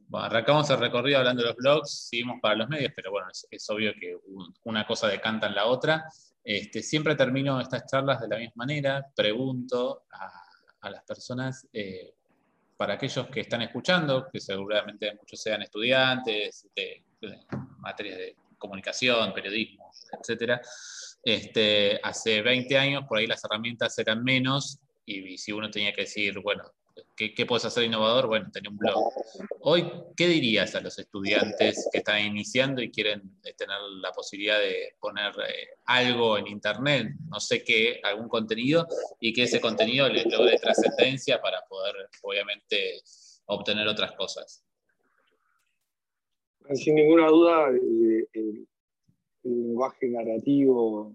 Bueno, 0.07 0.27
arrancamos 0.27 0.71
el 0.71 0.79
recorrido 0.79 1.19
hablando 1.19 1.43
de 1.43 1.49
los 1.49 1.57
blogs, 1.57 2.09
seguimos 2.09 2.41
para 2.41 2.57
los 2.57 2.69
medios, 2.69 2.93
pero 2.95 3.11
bueno, 3.11 3.29
es, 3.51 3.71
obvio 3.71 3.93
que 3.95 4.17
una 4.65 4.87
cosa 4.87 5.09
decanta 5.09 5.49
en 5.49 5.55
la 5.55 5.67
otra. 5.67 6.05
Este, 6.43 6.83
siempre 6.83 7.15
termino 7.15 7.61
estas 7.61 7.87
charlas 7.87 8.21
de 8.21 8.29
la 8.29 8.39
misma 8.39 8.55
manera, 8.57 9.07
pregunto 9.15 10.05
a, 10.13 10.91
las 10.91 11.05
personas, 11.05 11.67
eh, 11.73 12.15
para 12.77 12.95
aquellos 12.95 13.27
que 13.29 13.41
están 13.41 13.63
escuchando, 13.63 14.29
que 14.33 14.41
seguramente 14.41 15.15
muchos 15.17 15.43
sean 15.43 15.61
estudiantes 15.63 16.69
de, 16.75 17.05
de 17.21 17.39
materias 17.79 18.17
de 18.17 18.37
comunicación, 18.57 19.33
periodismo, 19.35 19.91
etcétera, 20.19 20.61
este, 21.23 22.01
hace 22.03 22.43
20 22.43 22.79
años 22.79 23.05
por 23.09 23.19
ahí 23.19 23.27
las 23.27 23.45
herramientas 23.45 23.99
eran 23.99 24.23
menos 24.23 24.79
y, 25.05 25.39
si 25.39 25.53
uno 25.53 25.71
tenía 25.71 25.93
que 25.93 26.03
decir, 26.03 26.39
bueno, 26.41 26.65
¿qué, 27.17 27.35
¿qué, 27.35 27.47
puedes 27.47 27.65
hacer 27.65 27.85
innovador? 27.85 28.27
Bueno, 28.27 28.51
tenía 28.53 28.71
un 28.71 28.77
blog. 28.77 29.13
Hoy, 29.61 29.91
¿qué 30.17 30.27
dirías 30.27 30.75
a 30.75 30.81
los 30.81 30.99
estudiantes 30.99 31.89
que 31.93 31.99
están 31.99 32.25
iniciando 32.25 32.83
y 32.83 32.91
quieren 32.91 33.39
eh, 33.45 33.55
tener 33.55 33.77
la 34.01 34.13
posibilidad 34.13 34.59
de 34.59 34.95
poner 35.01 35.33
eh, 35.49 35.69
algo 35.87 36.39
en 36.39 36.47
Internet, 36.47 37.09
no 37.29 37.41
sé 37.41 37.63
qué, 37.65 38.01
algún 38.03 38.29
contenido, 38.29 38.87
y 39.21 39.33
que 39.33 39.45
ese 39.45 39.61
contenido 39.61 40.09
les 40.09 40.27
logre 40.27 40.59
trascendencia 40.59 41.41
para 41.41 41.63
poder, 41.69 41.95
obviamente, 42.23 43.01
obtener 43.47 43.87
otras 43.89 44.13
cosas? 44.13 44.65
Sin 46.75 46.97
ninguna 46.97 47.29
duda, 47.29 47.71
eh, 47.71 48.27
el 48.35 48.67
lenguaje 49.43 50.09
narrativo 50.09 51.15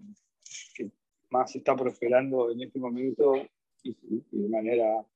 que 0.74 0.90
más 1.30 1.54
está 1.54 1.76
prosperando 1.76 2.50
en 2.50 2.62
este 2.62 2.78
momento 2.78 3.34
y, 3.82 3.94
de 4.30 4.48
manera 4.48 5.06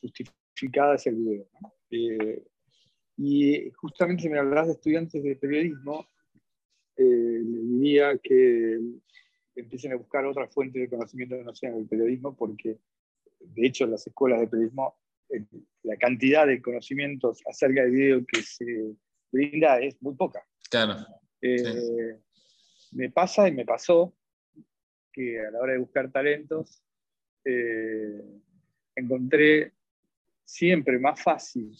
justificada 0.00 0.94
es 0.94 1.06
el 1.06 1.16
video. 1.16 1.48
Eh, 1.90 2.44
y 3.16 3.70
justamente 3.72 4.22
si 4.22 4.28
me 4.28 4.38
hablas 4.38 4.66
de 4.66 4.72
estudiantes 4.74 5.22
de 5.22 5.36
periodismo, 5.36 6.06
eh, 6.96 7.40
diría 7.42 8.18
que 8.22 8.78
empiecen 9.54 9.92
a 9.92 9.96
buscar 9.96 10.24
otras 10.24 10.52
fuentes 10.52 10.80
de 10.82 10.88
conocimiento 10.88 11.36
que 11.36 11.44
no 11.44 11.54
sean 11.54 11.76
el 11.76 11.86
periodismo, 11.86 12.36
porque 12.36 12.78
de 13.40 13.66
hecho 13.66 13.84
en 13.84 13.92
las 13.92 14.06
escuelas 14.06 14.40
de 14.40 14.48
periodismo 14.48 14.96
la 15.82 15.96
cantidad 15.96 16.46
de 16.46 16.60
conocimientos 16.60 17.40
acerca 17.46 17.82
del 17.82 17.92
video 17.92 18.26
que 18.26 18.42
se 18.42 18.94
brinda 19.30 19.80
es 19.80 20.00
muy 20.02 20.14
poca. 20.14 20.44
Claro. 20.70 20.96
Eh, 21.40 22.18
me 22.92 23.10
pasa 23.10 23.48
y 23.48 23.52
me 23.52 23.64
pasó 23.64 24.14
que 25.12 25.40
a 25.40 25.50
la 25.50 25.60
hora 25.60 25.72
de 25.72 25.78
buscar 25.78 26.10
talentos 26.10 26.82
eh, 27.44 28.22
encontré 28.94 29.72
siempre 30.44 30.98
más 30.98 31.22
fácil 31.22 31.72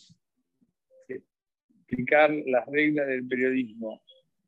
explicar 1.90 2.30
las 2.46 2.66
reglas 2.66 3.08
del 3.08 3.26
periodismo 3.26 4.00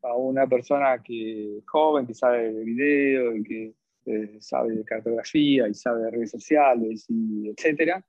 a 0.03 0.16
una 0.16 0.46
persona 0.46 1.03
que 1.03 1.61
joven, 1.66 2.07
que 2.07 2.14
sabe 2.14 2.53
de 2.53 2.64
video, 2.64 3.37
y 3.37 3.42
que 3.42 3.75
eh, 4.07 4.37
sabe 4.40 4.77
de 4.77 4.85
cartografía 4.85 5.68
y 5.68 5.75
sabe 5.75 6.03
de 6.05 6.11
redes 6.11 6.31
sociales, 6.31 7.07
y 7.09 7.51
etcétera, 7.51 8.05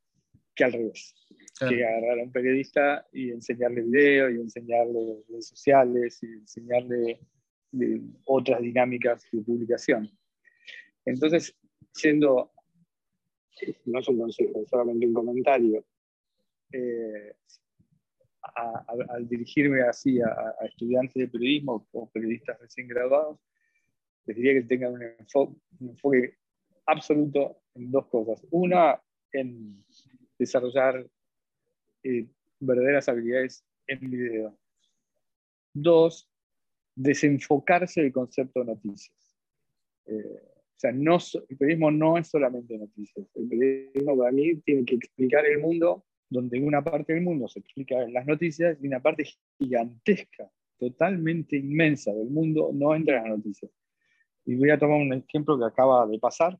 que 0.56 0.64
al 0.64 0.74
revés. 0.74 1.16
Que 1.60 1.86
agarrar 1.86 2.20
a 2.20 2.24
un 2.24 2.32
periodista 2.32 3.08
y 3.14 3.30
enseñarle 3.30 3.82
video 3.82 4.30
y 4.32 4.36
enseñarle 4.36 5.24
redes 5.30 5.48
sociales 5.48 6.22
y 6.24 6.26
enseñarle 6.26 7.20
otras 8.26 8.62
dinámicas 8.62 9.24
de 9.32 9.42
publicación. 9.42 10.10
Entonces, 11.06 11.56
siendo, 11.94 12.53
no 13.86 14.00
es 14.00 14.08
un 14.08 14.20
consejo, 14.20 14.66
solamente 14.70 15.06
un 15.06 15.14
comentario, 15.14 15.86
eh, 16.72 17.36
al 18.56 19.28
dirigirme 19.28 19.82
así 19.82 20.20
a, 20.22 20.56
estudiantes 20.66 21.14
de 21.14 21.28
periodismo 21.28 21.88
o 21.92 22.10
periodistas 22.10 22.60
recién 22.60 22.88
graduados, 22.88 23.40
les 24.26 24.38
diría 24.38 24.54
que 24.54 24.64
tengan 24.64 24.94
un 24.94 25.90
enfoque, 25.90 26.38
absoluto 26.86 27.62
en 27.76 27.92
dos 27.92 28.08
cosas. 28.08 28.46
Una, 28.52 29.02
en 29.32 29.84
desarrollar 30.38 31.06
eh, 32.04 32.28
verdaderas 32.60 33.08
habilidades 33.10 33.66
en 33.88 34.10
video. 34.10 34.58
Dos, 35.74 36.30
desenfocarse 36.96 38.02
del 38.02 38.12
concepto 38.12 38.60
de 38.60 38.66
noticias. 38.66 39.38
Eh, 40.06 40.53
sea, 40.84 40.92
no, 40.92 41.18
el 41.50 41.58
periodismo 41.58 41.92
no 41.92 42.18
es 42.18 42.28
solamente 42.28 42.78
noticias. 42.78 43.26
El 43.36 43.48
periodismo 43.48 44.18
para 44.18 44.32
mí 44.32 44.56
tiene 44.62 44.84
que 44.84 44.96
explicar 44.96 45.46
el 45.46 45.60
mundo 45.60 46.04
donde 46.30 46.60
una 46.60 46.84
parte 46.84 47.14
del 47.14 47.22
mundo 47.22 47.48
se 47.48 47.60
explica 47.60 48.02
en 48.02 48.12
las 48.12 48.26
noticias 48.26 48.78
y 48.82 48.88
una 48.88 49.02
parte 49.02 49.24
gigantesca, 49.58 50.50
totalmente 50.78 51.56
inmensa 51.56 52.12
del 52.12 52.30
mundo 52.30 52.72
no 52.74 52.96
entra 52.96 53.18
en 53.18 53.24
las 53.24 53.38
noticias. 53.38 53.72
Y 54.46 54.56
voy 54.56 54.72
a 54.72 54.78
tomar 54.78 54.98
un 54.98 55.14
ejemplo 55.14 55.58
que 55.58 55.66
acaba 55.66 56.06
de 56.08 56.20
pasar. 56.20 56.60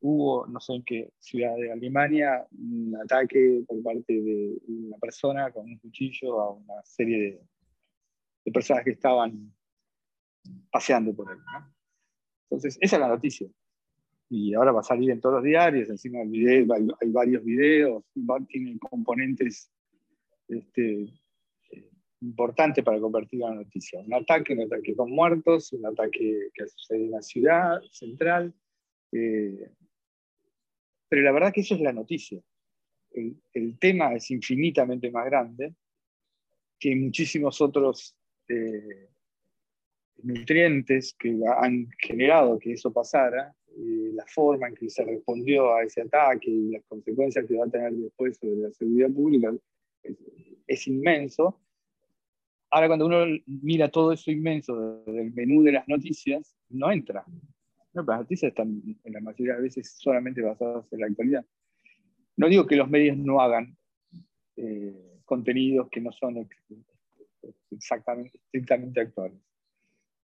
Hubo, 0.00 0.46
no 0.46 0.60
sé 0.60 0.74
en 0.74 0.84
qué 0.84 1.10
ciudad 1.18 1.56
de 1.56 1.72
Alemania, 1.72 2.46
un 2.52 2.94
ataque 3.02 3.64
por 3.66 3.82
parte 3.82 4.12
de 4.12 4.58
una 4.68 4.98
persona 4.98 5.50
con 5.50 5.64
un 5.64 5.78
cuchillo 5.78 6.40
a 6.40 6.52
una 6.52 6.84
serie 6.84 7.18
de, 7.18 7.40
de 8.44 8.52
personas 8.52 8.84
que 8.84 8.90
estaban 8.90 9.52
paseando 10.70 11.16
por 11.16 11.32
él. 11.32 11.38
Entonces, 12.48 12.78
esa 12.80 12.96
es 12.96 13.00
la 13.00 13.08
noticia 13.08 13.48
y 14.28 14.54
ahora 14.54 14.72
va 14.72 14.80
a 14.80 14.84
salir 14.84 15.10
en 15.10 15.20
todos 15.20 15.36
los 15.36 15.44
diarios, 15.44 15.88
encima 15.88 16.20
hay, 16.20 17.10
varios 17.12 17.44
videos, 17.44 18.04
tiene 18.48 18.78
componentes 18.78 19.70
este, 20.48 21.06
importantes 22.20 22.84
para 22.84 23.00
convertir 23.00 23.40
la 23.40 23.54
noticia. 23.54 24.00
Un 24.00 24.14
ataque, 24.14 24.54
un 24.54 24.62
ataque 24.62 24.96
con 24.96 25.10
muertos, 25.10 25.72
un 25.72 25.86
ataque 25.86 26.48
que 26.52 26.66
sucede 26.66 27.04
en 27.04 27.10
la 27.12 27.22
ciudad 27.22 27.80
central. 27.90 28.52
Eh, 29.12 29.70
pero 31.08 31.22
la 31.22 31.32
verdad 31.32 31.52
que 31.52 31.60
eso 31.60 31.74
es 31.74 31.80
la 31.80 31.92
noticia. 31.92 32.40
El, 33.12 33.40
el, 33.52 33.78
tema 33.78 34.12
es 34.14 34.30
infinitamente 34.30 35.10
más 35.10 35.24
grande 35.26 35.74
que 36.78 36.94
muchísimos 36.96 37.60
otros 37.60 38.16
eh, 38.48 39.08
nutrientes 40.22 41.14
que 41.14 41.38
han 41.58 41.88
generado 41.98 42.58
que 42.58 42.72
eso 42.72 42.92
pasara 42.92 43.54
la 43.76 44.24
forma 44.26 44.68
en 44.68 44.74
que 44.74 44.88
se 44.88 45.04
respondió 45.04 45.74
a 45.74 45.82
ese 45.82 46.02
ataque 46.02 46.50
y 46.50 46.70
las 46.70 46.84
consecuencias 46.84 47.44
que 47.46 47.56
va 47.56 47.66
a 47.66 47.70
tener 47.70 47.92
después 47.92 48.38
sobre 48.38 48.56
la 48.56 48.70
seguridad 48.72 49.10
pública 49.10 49.54
es, 50.66 50.86
inmenso. 50.86 51.60
Ahora, 52.70 52.88
cuando 52.88 53.06
uno 53.06 53.24
mira 53.46 53.88
todo 53.88 54.12
eso 54.12 54.30
inmenso 54.30 55.02
del 55.04 55.32
menú 55.32 55.62
de 55.62 55.72
las 55.72 55.86
noticias, 55.88 56.56
no 56.70 56.90
entra. 56.90 57.24
las 57.92 58.06
noticias 58.06 58.50
están 58.50 58.82
en 59.04 59.12
la 59.12 59.20
mayoría 59.20 59.56
de 59.56 59.62
veces 59.62 59.94
solamente 59.98 60.40
basadas 60.40 60.90
en 60.92 61.00
la 61.00 61.06
actualidad. 61.06 61.44
No 62.36 62.48
digo 62.48 62.66
que 62.66 62.76
los 62.76 62.88
medios 62.88 63.16
no 63.16 63.40
hagan 63.40 63.76
eh, 64.56 65.20
contenidos 65.24 65.88
que 65.90 66.00
no 66.00 66.12
son 66.12 66.48
exactamente, 67.70 68.38
estrictamente 68.38 69.00
actuales. 69.00 69.38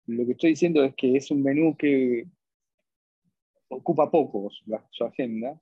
Lo 0.07 0.25
que 0.25 0.31
estoy 0.31 0.51
diciendo 0.51 0.83
es 0.83 0.95
que 0.95 1.15
es 1.15 1.31
un 1.31 1.43
menú 1.43 1.75
que 1.77 2.27
ocupa 3.71 4.11
poco 4.11 4.49
su, 4.91 5.03
agenda. 5.03 5.59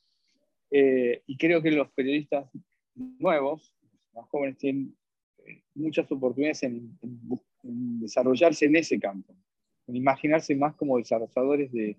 Eh, 0.71 1.23
y 1.25 1.37
creo 1.37 1.61
que 1.61 1.71
los 1.71 1.89
periodistas 1.91 2.49
nuevos, 2.95 3.73
más 4.13 4.27
jóvenes, 4.29 4.57
tienen 4.57 4.95
eh, 5.45 5.63
muchas 5.75 6.11
oportunidades 6.11 6.63
en, 6.63 6.97
desarrollarse 7.61 8.65
en 8.65 8.75
ese 8.75 8.99
campo, 8.99 9.35
en 9.87 9.95
imaginarse 9.95 10.55
más 10.55 10.75
como 10.75 10.97
desarrolladores 10.97 11.71
de, 11.71 11.97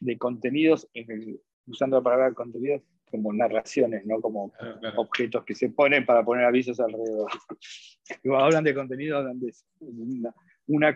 de 0.00 0.18
contenidos, 0.18 0.88
usando 1.66 1.96
la 1.98 2.02
palabra 2.02 2.32
contenidos 2.32 2.82
como 3.10 3.32
narraciones, 3.32 4.04
no 4.06 4.20
como 4.20 4.52
objetos 4.96 5.44
que 5.44 5.54
se 5.54 5.68
ponen 5.68 6.04
para 6.04 6.24
poner 6.24 6.44
avisos 6.44 6.80
alrededor. 6.80 7.30
Cuando 8.22 8.44
hablan 8.44 8.64
de 8.64 8.74
contenido, 8.74 9.18
hablan 9.18 9.38
de 9.38 9.52
una 9.80 10.34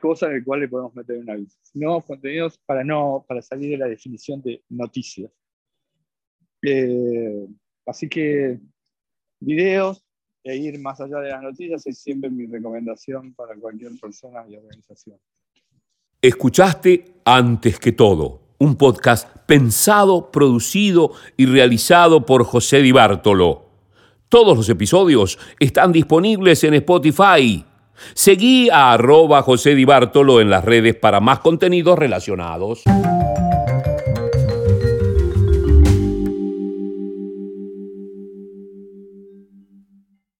cosa 0.00 0.26
en 0.26 0.38
la 0.38 0.44
cual 0.44 0.61
le 0.61 0.68
podemos 0.68 0.94
meter 0.94 1.18
un 1.18 1.31
aviso. 1.31 1.59
Nuevos 1.74 2.04
contenidos 2.04 2.59
para, 2.66 2.85
no, 2.85 3.24
para 3.26 3.42
salir 3.42 3.70
de 3.70 3.78
la 3.78 3.87
definición 3.87 4.42
de 4.42 4.62
noticias. 4.68 5.31
Eh, 6.62 7.46
así 7.87 8.09
que 8.09 8.59
videos 9.40 10.04
e 10.42 10.57
ir 10.57 10.78
más 10.81 11.00
allá 11.00 11.18
de 11.20 11.31
las 11.31 11.42
noticias 11.42 11.87
es 11.87 11.98
siempre 11.98 12.31
mi 12.31 12.46
recomendación 12.46 13.35
para 13.35 13.54
cualquier 13.54 13.92
persona 14.00 14.44
y 14.48 14.57
organización. 14.57 15.18
Escuchaste 16.20 17.04
antes 17.24 17.78
que 17.78 17.92
todo 17.92 18.48
un 18.59 18.76
podcast 18.76 19.28
pensado, 19.46 20.31
producido 20.31 21.12
y 21.37 21.46
realizado 21.46 22.26
por 22.26 22.44
José 22.44 22.83
Di 22.83 22.92
Bartolo. 22.92 23.66
Todos 24.28 24.57
los 24.57 24.68
episodios 24.68 25.38
están 25.59 25.92
disponibles 25.92 26.64
en 26.64 26.74
Spotify. 26.74 27.64
Seguí 28.14 28.70
a 28.70 28.92
arroba 28.92 29.42
José 29.42 29.74
Di 29.74 29.84
Bartolo 29.84 30.40
en 30.40 30.50
las 30.50 30.64
redes 30.64 30.94
para 30.94 31.20
más 31.20 31.40
contenidos 31.40 31.98
relacionados. 31.98 32.82